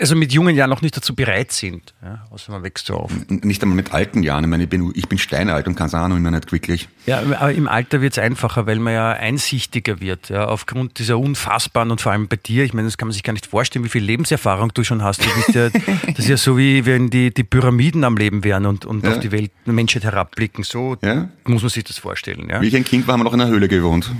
[0.00, 1.94] also mit jungen Jahren noch nicht dazu bereit sind.
[2.02, 3.12] Ja, außer man wächst so auf.
[3.28, 4.44] Nicht einmal mit alten Jahren.
[4.44, 6.88] Ich meine, ich bin, ich bin steinalt und kann es auch noch immer nicht glücklich.
[7.06, 11.18] Ja, aber im Alter wird es einfacher, weil man ja einsichtiger wird, ja, aufgrund dieser
[11.18, 13.84] unfassbaren und vor allem bei dir, ich meine, das kann man sich gar nicht vorstellen,
[13.84, 15.24] wie viel Lebenserfahrung du schon hast.
[15.24, 15.68] Du ja,
[16.06, 19.12] das ist ja so wie wenn die, die Pyramiden am Leben wären und, und Ja.
[19.12, 20.64] auf die Welt, Menschheit herabblicken.
[20.64, 20.96] So
[21.44, 22.50] muss man sich das vorstellen.
[22.60, 24.10] Wie ich ein Kind war, haben wir noch in einer Höhle gewohnt.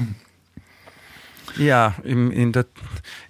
[1.57, 2.67] Ja im, in der,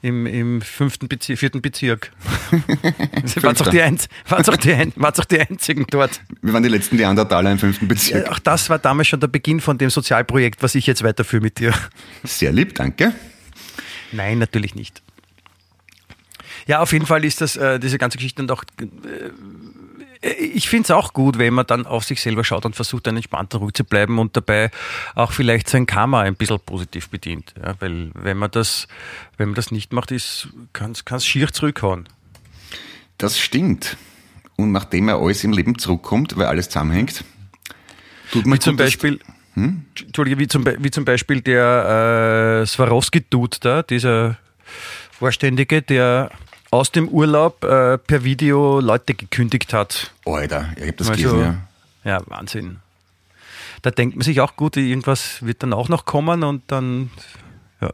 [0.02, 2.12] im, im fünften Bezirk, vierten Bezirk.
[3.42, 6.20] Waren auch die, Einz- waren's auch die, Ein- auch die einzigen dort.
[6.42, 8.26] Wir waren die letzten Neandertaler im fünften Bezirk.
[8.26, 11.42] Ja, auch das war damals schon der Beginn von dem Sozialprojekt, was ich jetzt weiterführe
[11.42, 11.72] mit dir.
[12.24, 13.12] Sehr lieb, danke.
[14.12, 15.02] Nein, natürlich nicht.
[16.66, 18.84] Ja, auf jeden Fall ist das, äh, diese ganze Geschichte und auch, äh,
[20.22, 23.16] ich finde es auch gut, wenn man dann auf sich selber schaut und versucht, dann
[23.16, 24.70] entspannt ruhig zu bleiben und dabei
[25.14, 27.54] auch vielleicht sein Karma ein bisschen positiv bedient.
[27.62, 28.86] Ja, weil wenn man das,
[29.38, 30.12] wenn man das nicht macht,
[30.72, 32.06] kann es schier zurückhauen.
[33.16, 33.96] Das stimmt.
[34.56, 37.24] Und nachdem er alles im Leben zurückkommt, weil alles zusammenhängt,
[38.30, 39.20] tut man wie zum Beispiel,
[39.54, 39.84] hm?
[39.98, 44.36] Entschuldige, wie zum, wie zum Beispiel der äh, Swarovski-Dude da, dieser
[45.12, 46.30] Vorständige, der
[46.70, 50.12] aus dem Urlaub äh, per Video Leute gekündigt hat.
[50.24, 51.66] Alter, ich hab das also, gelesen,
[52.04, 52.18] ja.
[52.18, 52.80] Ja, Wahnsinn.
[53.82, 57.10] Da denkt man sich auch gut, irgendwas wird dann auch noch kommen und dann,
[57.80, 57.90] ja.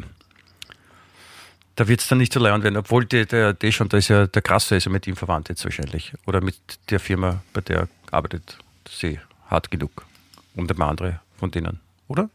[1.76, 4.08] Da wird es dann nicht so leid werden, obwohl der, der, der schon, da ist
[4.08, 6.12] ja der Krasse, ist ja mit ihm verwandt jetzt wahrscheinlich.
[6.26, 6.56] Oder mit
[6.90, 8.58] der Firma, bei der er arbeitet.
[8.88, 9.20] Sie
[9.50, 10.06] hart genug.
[10.54, 12.30] Und ein paar andere von denen, oder?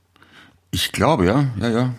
[0.70, 1.94] Ich glaube, ja, ja, ja.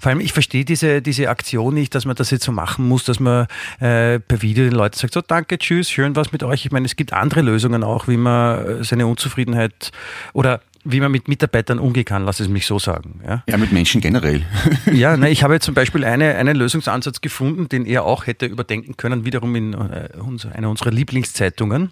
[0.00, 3.04] Vor allem, ich verstehe diese, diese Aktion nicht, dass man das jetzt so machen muss,
[3.04, 3.46] dass man
[3.80, 6.64] äh, per Video den Leuten sagt, so danke, tschüss, schön was mit euch.
[6.66, 9.92] Ich meine, es gibt andere Lösungen auch, wie man äh, seine Unzufriedenheit
[10.32, 13.20] oder wie man mit Mitarbeitern umgehen kann, lass es mich so sagen.
[13.26, 14.44] Ja, ja mit Menschen generell.
[14.92, 18.96] ja, ne, ich habe zum Beispiel eine, einen Lösungsansatz gefunden, den er auch hätte überdenken
[18.96, 20.08] können, wiederum in äh,
[20.54, 21.90] einer unserer Lieblingszeitungen.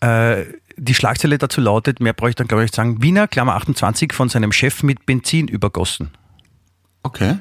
[0.00, 0.44] Äh,
[0.76, 4.12] die Schlagzeile dazu lautet, mehr brauche ich dann glaube ich nicht sagen, Wiener, Klammer 28,
[4.12, 6.10] von seinem Chef mit Benzin übergossen.
[7.02, 7.36] Okay.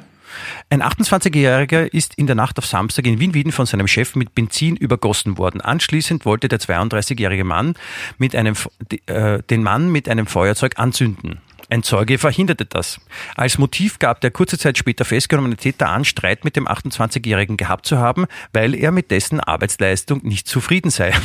[0.70, 4.76] Ein 28-Jähriger ist in der Nacht auf Samstag in Wien-Wieden von seinem Chef mit Benzin
[4.76, 5.62] übergossen worden.
[5.62, 7.76] Anschließend wollte der 32-jährige Mann
[8.18, 8.55] mit einem,
[9.07, 11.41] äh, den Mann mit einem Feuerzeug anzünden.
[11.70, 12.99] Ein Zeuge verhinderte das.
[13.36, 17.86] Als Motiv gab der kurze Zeit später festgenommene Täter an, Streit mit dem 28-Jährigen gehabt
[17.86, 21.14] zu haben, weil er mit dessen Arbeitsleistung nicht zufrieden sei.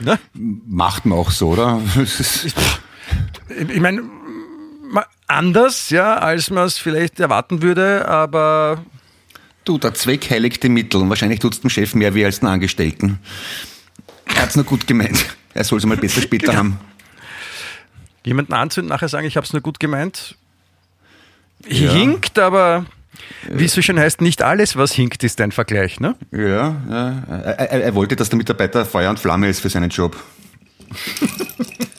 [0.00, 0.18] Ne?
[0.34, 1.80] Macht man auch so, oder?
[3.68, 4.02] ich meine,
[5.30, 8.84] anders, ja, als man es vielleicht erwarten würde, aber.
[9.64, 12.40] Du, der Zweck heiligt die Mittel und wahrscheinlich tut es dem Chef mehr weh als
[12.40, 13.18] den Angestellten.
[14.26, 15.24] Er hat es nur gut gemeint.
[15.54, 16.58] Er soll es mal besser später genau.
[16.58, 16.80] haben.
[18.24, 20.36] Jemanden anzünden, nachher sagen, ich habe es nur gut gemeint.
[21.66, 21.92] Ja.
[21.92, 22.86] Hinkt, aber
[23.48, 26.16] wie es so schön heißt, nicht alles, was hinkt, ist ein Vergleich, ne?
[26.30, 27.22] Ja, ja.
[27.28, 30.16] Er, er, er wollte, dass der Mitarbeiter Feuer und Flamme ist für seinen Job.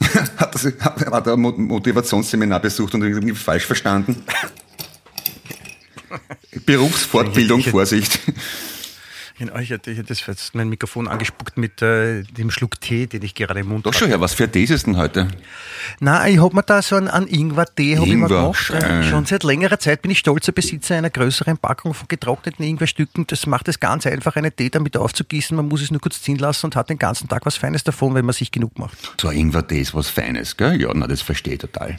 [0.36, 4.24] hat, das, hat, hat er ein Motivationsseminar besucht und irgendwie falsch verstanden?
[6.66, 8.18] Berufsfortbildung, Vorsicht.
[9.38, 13.34] Genau, ich hätte, ich das mein Mikrofon angespuckt mit äh, dem Schluck Tee, den ich
[13.34, 13.92] gerade im Mund habe.
[13.92, 15.28] Doch schon her, was für Tee ist es denn heute?
[16.00, 18.56] Na, ich habe mir da so einen, einen Ingwer-Tee Ingwer, gemacht.
[18.56, 19.02] Schön.
[19.02, 23.26] Schon seit längerer Zeit bin ich stolzer Besitzer einer größeren Packung von getrockneten Ingwerstücken.
[23.26, 25.54] Das macht es ganz einfach, einen Tee damit aufzugießen.
[25.54, 28.14] Man muss es nur kurz ziehen lassen und hat den ganzen Tag was Feines davon,
[28.14, 28.96] wenn man sich genug macht.
[29.20, 30.80] So ein Ingwer-Tee ist was Feines, gell?
[30.80, 31.98] Ja, na, das verstehe ich total.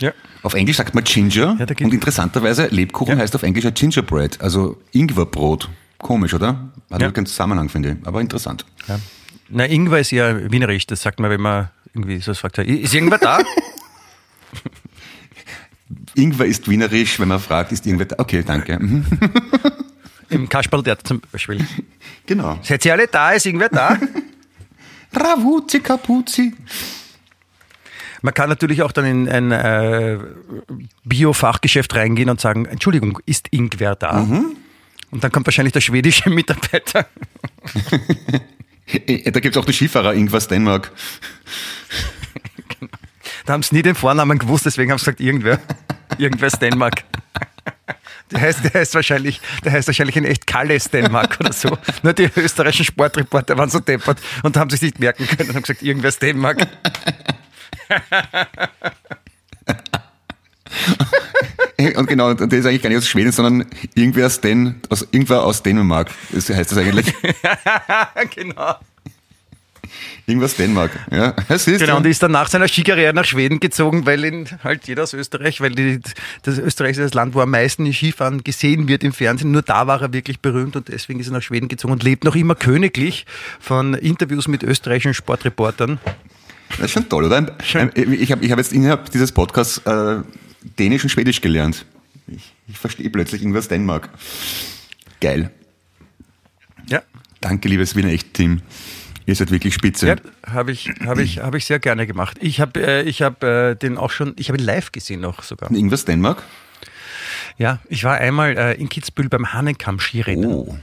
[0.00, 0.12] Ja.
[0.42, 3.22] Auf Englisch sagt man Ginger ja, und interessanterweise Lebkuchen ja.
[3.22, 5.70] heißt auf Englisch Gingerbread, also Ingwerbrot.
[5.98, 6.70] Komisch, oder?
[6.90, 7.10] Hat ja.
[7.10, 8.64] keinen Zusammenhang, finde ich, aber interessant.
[8.86, 8.98] Ja.
[9.48, 13.18] Na, Ingwer ist ja wienerisch, das sagt man, wenn man irgendwie so fragt, ist irgendwer
[13.18, 13.40] da?
[16.14, 18.16] Ingwer ist wienerisch, wenn man fragt, ist irgendwer da?
[18.18, 18.78] Okay, danke.
[18.78, 19.04] Mhm.
[20.30, 21.66] Im Kasperl der zum Beispiel.
[22.26, 22.58] Genau.
[22.62, 23.32] Seid ihr alle da?
[23.32, 23.98] Ist irgendwer da?
[25.14, 26.54] Ravuzzi, Kapuzi.
[28.20, 30.18] Man kann natürlich auch dann in ein äh,
[31.04, 34.24] Bio-Fachgeschäft reingehen und sagen, Entschuldigung, ist Ingwer da?
[34.24, 34.56] Mhm.
[35.10, 37.06] Und dann kommt wahrscheinlich der schwedische Mitarbeiter.
[38.86, 40.92] da gibt es auch die Skifahrer irgendwas Dänemark.
[43.46, 45.58] Da haben sie nie den Vornamen gewusst, deswegen haben sie gesagt, irgendwer.
[46.18, 47.04] Irgendwer ist Dänemark.
[48.30, 51.78] Der heißt, der heißt wahrscheinlich, der heißt wahrscheinlich in echt Kalles Dänemark oder so.
[52.02, 55.62] Nur die österreichischen Sportreporter waren so deppert und haben sich nicht merken können und haben
[55.62, 56.58] gesagt, irgendwer ist Dänemark.
[61.96, 65.44] Und genau, das ist eigentlich gar nicht aus Schweden, sondern irgendwer aus, Den, aus, irgendwer
[65.44, 66.10] aus Dänemark.
[66.32, 67.12] Das heißt das eigentlich.
[68.34, 68.74] genau.
[70.26, 70.90] Irgendwas Dänemark.
[71.10, 74.46] Ja, es ist genau, und ist dann nach seiner Skikarriere nach Schweden gezogen, weil ihn
[74.62, 76.00] halt jeder aus Österreich, weil die,
[76.42, 79.52] das Österreich ist das Land, wo am meisten Skifahren gesehen wird im Fernsehen.
[79.52, 82.24] Nur da war er wirklich berühmt und deswegen ist er nach Schweden gezogen und lebt
[82.24, 83.24] noch immer königlich
[83.60, 85.98] von Interviews mit österreichischen Sportreportern.
[86.70, 87.56] Das ist schon toll, oder?
[87.62, 87.90] Schön.
[87.94, 90.18] Ich habe ich hab jetzt innerhalb dieses Podcasts äh,
[90.78, 91.86] Dänisch und Schwedisch gelernt.
[92.26, 94.10] Ich, ich verstehe plötzlich irgendwas Dänemark.
[95.20, 95.50] Geil.
[96.88, 97.02] Ja.
[97.40, 98.62] Danke, liebes Wiener Echt-Team.
[99.26, 100.06] Ihr seid wirklich spitze.
[100.06, 100.16] Ja,
[100.46, 102.38] habe ich, hab ich, hab ich sehr gerne gemacht.
[102.40, 105.42] Ich habe äh, ich hab, äh, den auch schon, ich habe ihn live gesehen noch
[105.42, 105.70] sogar.
[105.70, 106.42] Irgendwas Dänemark?
[107.58, 110.50] Ja, ich war einmal äh, in Kitzbühel beim Hahnenkamm-Skirennen.
[110.50, 110.78] Oh.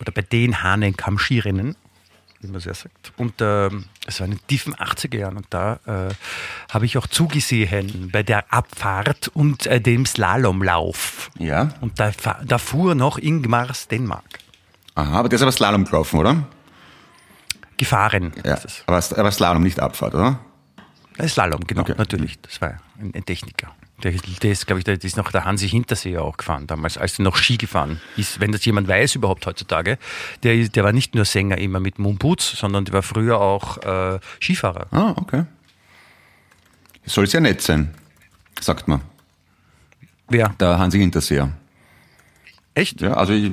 [0.00, 1.74] Oder bei den Hahnenkamm-Skirennen,
[2.40, 3.12] wie man es ja sagt.
[3.16, 6.14] Und ähm, Es war in den tiefen 80er Jahren und da äh,
[6.72, 11.30] habe ich auch zugesehen bei der Abfahrt und äh, dem Slalomlauf.
[11.38, 11.70] Ja.
[11.80, 12.12] Und da,
[12.44, 14.40] da fuhr noch Ingmars Dänemark.
[14.94, 16.44] Aha, aber der ist aber Slalom gelaufen, oder?
[17.76, 18.32] Gefahren.
[18.44, 18.58] Ja.
[18.86, 20.38] Aber, aber Slalom, nicht Abfahrt, oder?
[21.18, 21.94] Äh, Slalom, genau, Okay.
[21.96, 22.38] natürlich.
[22.40, 23.74] Das war ein Techniker.
[24.04, 26.98] Der, der ist, glaube ich, der, der ist noch der Hansi Hinterseher auch gefahren damals,
[26.98, 28.38] als er noch Ski gefahren ist.
[28.38, 29.98] Wenn das jemand weiß überhaupt heutzutage,
[30.42, 34.20] der, der war nicht nur Sänger immer mit Moonboots, sondern der war früher auch äh,
[34.40, 34.86] Skifahrer.
[34.92, 35.44] Ah, okay.
[37.06, 37.94] Soll sehr nett sein,
[38.60, 39.00] sagt man.
[40.28, 40.50] Wer?
[40.60, 41.50] Der Hansi Hinterseher.
[42.74, 43.00] Echt?
[43.00, 43.50] Ja, also ich,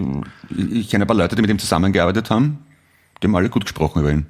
[0.50, 2.66] ich, ich kenne ein paar Leute, die mit ihm zusammengearbeitet haben.
[3.22, 4.26] Die haben alle gut gesprochen über ihn.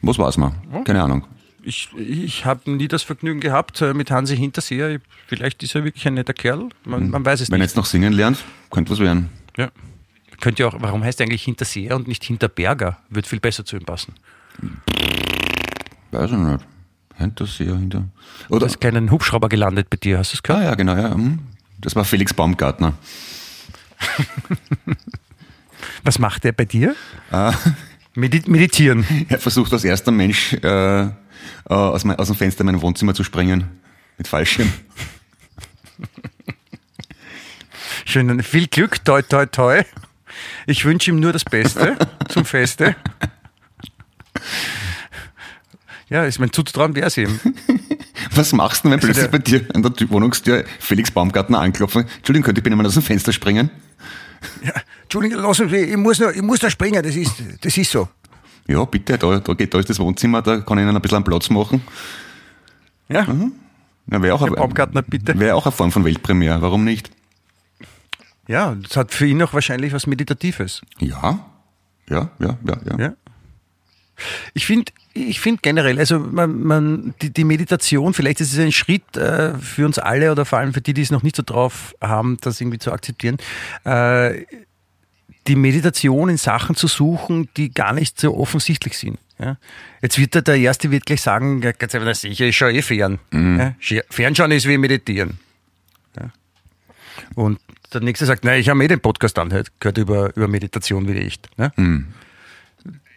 [0.00, 0.54] Was weiß man?
[0.84, 1.26] Keine Ahnung.
[1.64, 5.00] Ich, ich habe nie das Vergnügen gehabt äh, mit Hansi Hinterseher.
[5.28, 6.68] Vielleicht ist er wirklich ein netter Kerl.
[6.84, 7.70] Man, man weiß es Wenn er nicht.
[7.70, 8.38] jetzt noch singen lernt,
[8.70, 9.28] könnte was werden.
[9.56, 9.70] Ja.
[10.40, 12.98] Könnte auch, warum heißt er eigentlich Hinterseher und nicht Hinterberger?
[13.10, 14.14] Wird viel besser zu ihm passen.
[16.10, 16.64] Weiß ich nicht.
[17.16, 18.08] Hinterseher, hinter.
[18.48, 18.66] Da Oder?
[18.66, 20.62] ist kein Hubschrauber gelandet bei dir, hast du es gehört?
[20.62, 21.14] Ah, ja, genau, ja.
[21.14, 21.38] hm.
[21.80, 22.94] Das war Felix Baumgartner.
[26.04, 26.94] Was macht er bei dir?
[27.30, 27.54] Ah.
[28.14, 29.04] Medi meditieren.
[29.28, 31.08] Er versucht als erster Mensch äh,
[31.68, 33.68] äh, aus, mein, aus dem Fenster in mein Wohnzimmer zu springen.
[34.18, 34.72] Mit Fallschirm.
[38.04, 39.82] Schön, viel Glück, toi, toi, toi.
[40.66, 41.96] Ich wünsche ihm nur das Beste
[42.28, 42.96] zum Feste.
[46.08, 47.40] Ja, ich meine, zuzutrauen wäre es ihm.
[48.34, 52.06] Was machst du, wenn plötzlich der- bei dir an der Tür- Wohnungstür Felix Baumgartner anklopfen?
[52.18, 53.70] Entschuldigung, könnte ich bitte mal aus dem Fenster springen?
[54.64, 54.72] Ja,
[55.02, 58.08] Entschuldigung, lassen Sie, ich muss, noch, ich muss da springen, das ist, das ist so.
[58.68, 61.16] Ja, bitte, da, da, geht, da ist das Wohnzimmer, da kann ich Ihnen ein bisschen
[61.16, 61.82] einen Platz machen.
[63.08, 63.26] Ja,
[64.10, 64.48] Ja, wäre auch,
[65.06, 65.38] bitte.
[65.38, 67.10] Wäre auch eine Form von Weltpremiere, warum nicht?
[68.48, 70.82] ja, das hat für ihn auch wahrscheinlich was Meditatives.
[70.98, 71.38] Ja,
[72.08, 72.98] ja, ja, ja, ja.
[72.98, 73.12] Ja.
[74.54, 78.72] Ich finde ich find generell, also man, man, die, die Meditation, vielleicht ist es ein
[78.72, 81.42] Schritt äh, für uns alle oder vor allem für die, die es noch nicht so
[81.44, 83.36] drauf haben, das irgendwie zu akzeptieren,
[83.84, 84.44] äh,
[85.48, 89.18] die Meditation in Sachen zu suchen, die gar nicht so offensichtlich sind.
[89.38, 89.56] Ja?
[90.00, 92.82] Jetzt wird der, der Erste wird gleich sagen, ja, ganz einfach, sicher, ich schaue eh
[92.82, 93.18] fern.
[93.32, 93.74] Ja?
[93.80, 95.38] Sche- Fernschauen ist wie meditieren.
[96.16, 96.30] Ja?
[97.34, 97.58] Und
[97.92, 101.06] der Nächste sagt, nein, ich habe mir eh den Podcast angehört, gehört über, über Meditation
[101.08, 101.38] wie ich.
[101.56, 101.72] Ne?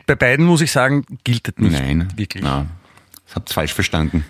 [0.07, 2.43] Bei beiden muss ich sagen, gilt das nicht Nein, wirklich.
[2.43, 2.69] Nein.
[3.25, 4.25] Das habt ihr falsch verstanden.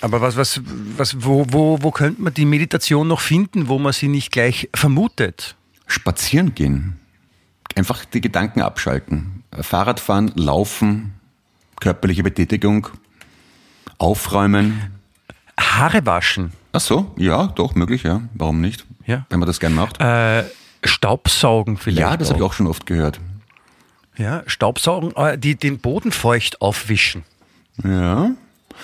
[0.00, 0.60] Aber was, was,
[0.96, 4.68] was, wo, wo, wo könnte man die Meditation noch finden, wo man sie nicht gleich
[4.74, 5.56] vermutet?
[5.86, 6.98] Spazieren gehen.
[7.74, 9.42] Einfach die Gedanken abschalten.
[9.52, 11.14] Fahrradfahren, laufen,
[11.80, 12.88] körperliche Betätigung,
[13.98, 14.92] aufräumen.
[15.58, 18.20] Haare waschen, Ach so, ja, doch, möglich, ja.
[18.34, 18.84] Warum nicht?
[19.06, 19.24] Ja.
[19.30, 19.98] Wenn man das gern macht.
[19.98, 20.44] äh,
[20.84, 22.00] Staubsaugen vielleicht.
[22.00, 23.18] ja, das habe ich auch schon oft gehört.
[24.18, 27.24] Ja, Staubsaugen, äh, die, den Boden feucht aufwischen.
[27.82, 28.34] Ja.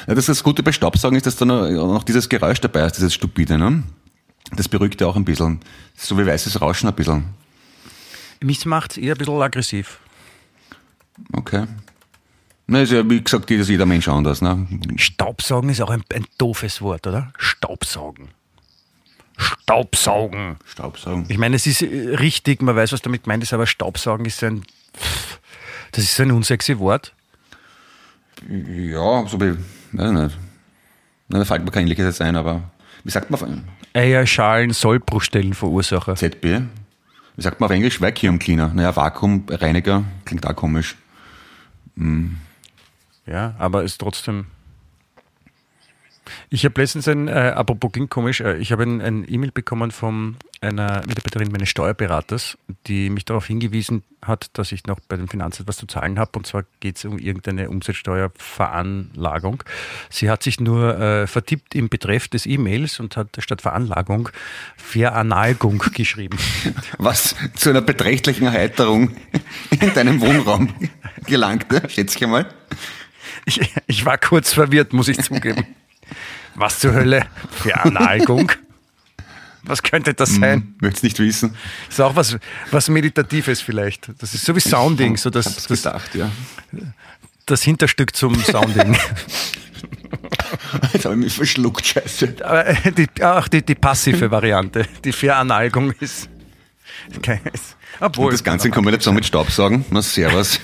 [0.07, 0.15] ja.
[0.15, 3.13] Das, das Gute bei Staubsaugen ist, dass da noch, noch dieses Geräusch dabei ist, dieses
[3.13, 3.83] Stupide, ne?
[4.51, 5.61] Das beruhigt ja auch ein bisschen.
[5.97, 7.25] So wie weißes Rauschen ein bisschen.
[8.41, 9.99] Mich macht eher ein bisschen aggressiv.
[11.33, 11.67] Okay.
[12.67, 14.67] Na, ist ja, wie gesagt, ist jeder Mensch anders, ne?
[14.97, 17.33] Staubsaugen ist auch ein, ein doofes Wort, oder?
[17.37, 18.29] Staubsaugen.
[19.37, 20.57] Staubsaugen.
[20.65, 21.27] Staubsaugen.
[21.29, 24.43] Ich meine, es ist äh, richtig, man weiß, was damit gemeint ist, aber Staubsaugen ist
[24.43, 24.63] ein,
[25.93, 27.13] das ist ein unsexy Wort.
[28.49, 29.57] Ja, so wie,
[29.93, 30.39] weiß ich nicht.
[31.29, 32.71] Na, da fällt mir kein ähnliches ein, aber
[33.05, 33.65] wie sagt man
[33.95, 36.17] Eierschalen, Sollbruchstellen Verursacher.
[36.17, 36.63] ZB?
[37.37, 38.01] Wie sagt man auf Englisch?
[38.01, 38.73] Vacuum Cleaner.
[38.75, 40.97] Naja, Vakuumreiniger klingt auch komisch.
[43.27, 44.47] Ja, aber ist trotzdem.
[46.51, 49.91] Ich habe letztens ein, äh, apropos klingt komisch, äh, ich habe ein, ein E-Mail bekommen
[49.91, 52.57] von einer Mitarbeiterin meines Steuerberaters,
[52.87, 56.31] die mich darauf hingewiesen hat, dass ich noch bei dem Finanzamt was zu zahlen habe.
[56.37, 59.65] Und zwar geht es um irgendeine Umsatzsteuerveranlagung.
[60.09, 64.29] Sie hat sich nur äh, vertippt im Betreff des E-Mails und hat statt Veranlagung
[64.77, 66.39] Veranalgung geschrieben.
[66.99, 69.17] Was zu einer beträchtlichen Erheiterung
[69.71, 70.73] in deinem Wohnraum
[71.27, 72.47] gelangte, schätze ich einmal.
[73.45, 75.67] Ich, ich war kurz verwirrt, muss ich zugeben.
[76.55, 77.27] Was zur Hölle?
[77.51, 78.53] Veranalgung?
[79.65, 80.75] Was könnte das sein?
[80.81, 81.57] Möchtest nicht wissen.
[81.89, 82.37] Ist auch was,
[82.71, 84.11] was Meditatives vielleicht.
[84.19, 86.31] Das ist so wie Sounding, so das, Hab's das, gedacht, ja.
[87.47, 88.97] das Hinterstück zum Sounding.
[90.93, 92.37] Jetzt habe ich mich verschluckt, scheiße.
[92.43, 94.87] Aber äh, die, ach, die, die passive Variante.
[95.05, 96.29] Die Veranalgung ist.
[97.17, 99.85] Okay, ist obwohl, Und das Ganze in Kombination mit Staubsaugen.
[99.91, 100.61] Na, servus.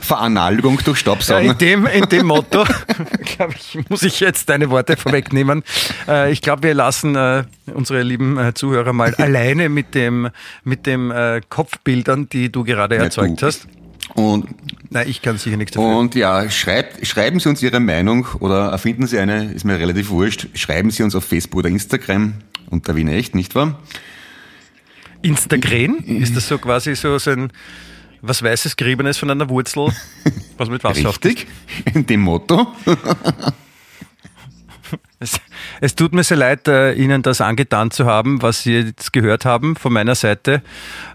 [0.00, 1.50] Veranalgung durch Ja, Staubsaugen.
[1.52, 2.64] in, dem, in dem Motto,
[3.36, 5.62] glaube ich, muss ich jetzt deine Worte vorwegnehmen.
[6.08, 10.30] Äh, ich glaube, wir lassen äh, unsere lieben äh, Zuhörer mal alleine mit dem,
[10.64, 13.46] mit dem äh, Kopfbildern, die du gerade Ja, erzeugt du.
[13.46, 13.66] hast.
[14.14, 14.46] Und,
[14.90, 15.96] Nein, ich kann sicher nichts dafür.
[15.96, 20.10] und ja, schreibt, schreiben Sie uns Ihre Meinung oder erfinden Sie eine, ist mir relativ
[20.10, 20.48] wurscht.
[20.54, 22.34] Schreiben Sie uns auf Facebook oder Instagram
[22.70, 23.78] unter Wiener Echt, nicht wahr?
[25.22, 27.52] Instagram, ist das so quasi so, so ein
[28.22, 29.88] was Weißes Geriebenes von einer Wurzel,
[30.56, 31.46] was mit Wasser auf Richtig,
[31.94, 32.66] in dem Motto.
[35.20, 35.38] Es,
[35.80, 39.44] es tut mir sehr leid, äh, Ihnen das angetan zu haben, was Sie jetzt gehört
[39.44, 40.62] haben von meiner Seite.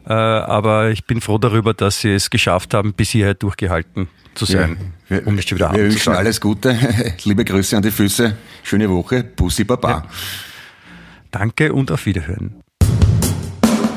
[0.08, 4.46] Äh, aber ich bin froh darüber, dass Sie es geschafft haben, bis hierher durchgehalten zu
[4.46, 4.94] sein.
[5.08, 6.78] wir, um nicht schon wieder wir wünschen alles Gute,
[7.24, 10.06] liebe Grüße an die Füße, schöne Woche, Bussi Baba.
[11.32, 12.62] Danke und auf Wiederhören.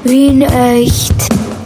[0.04, 1.57] Wien echt.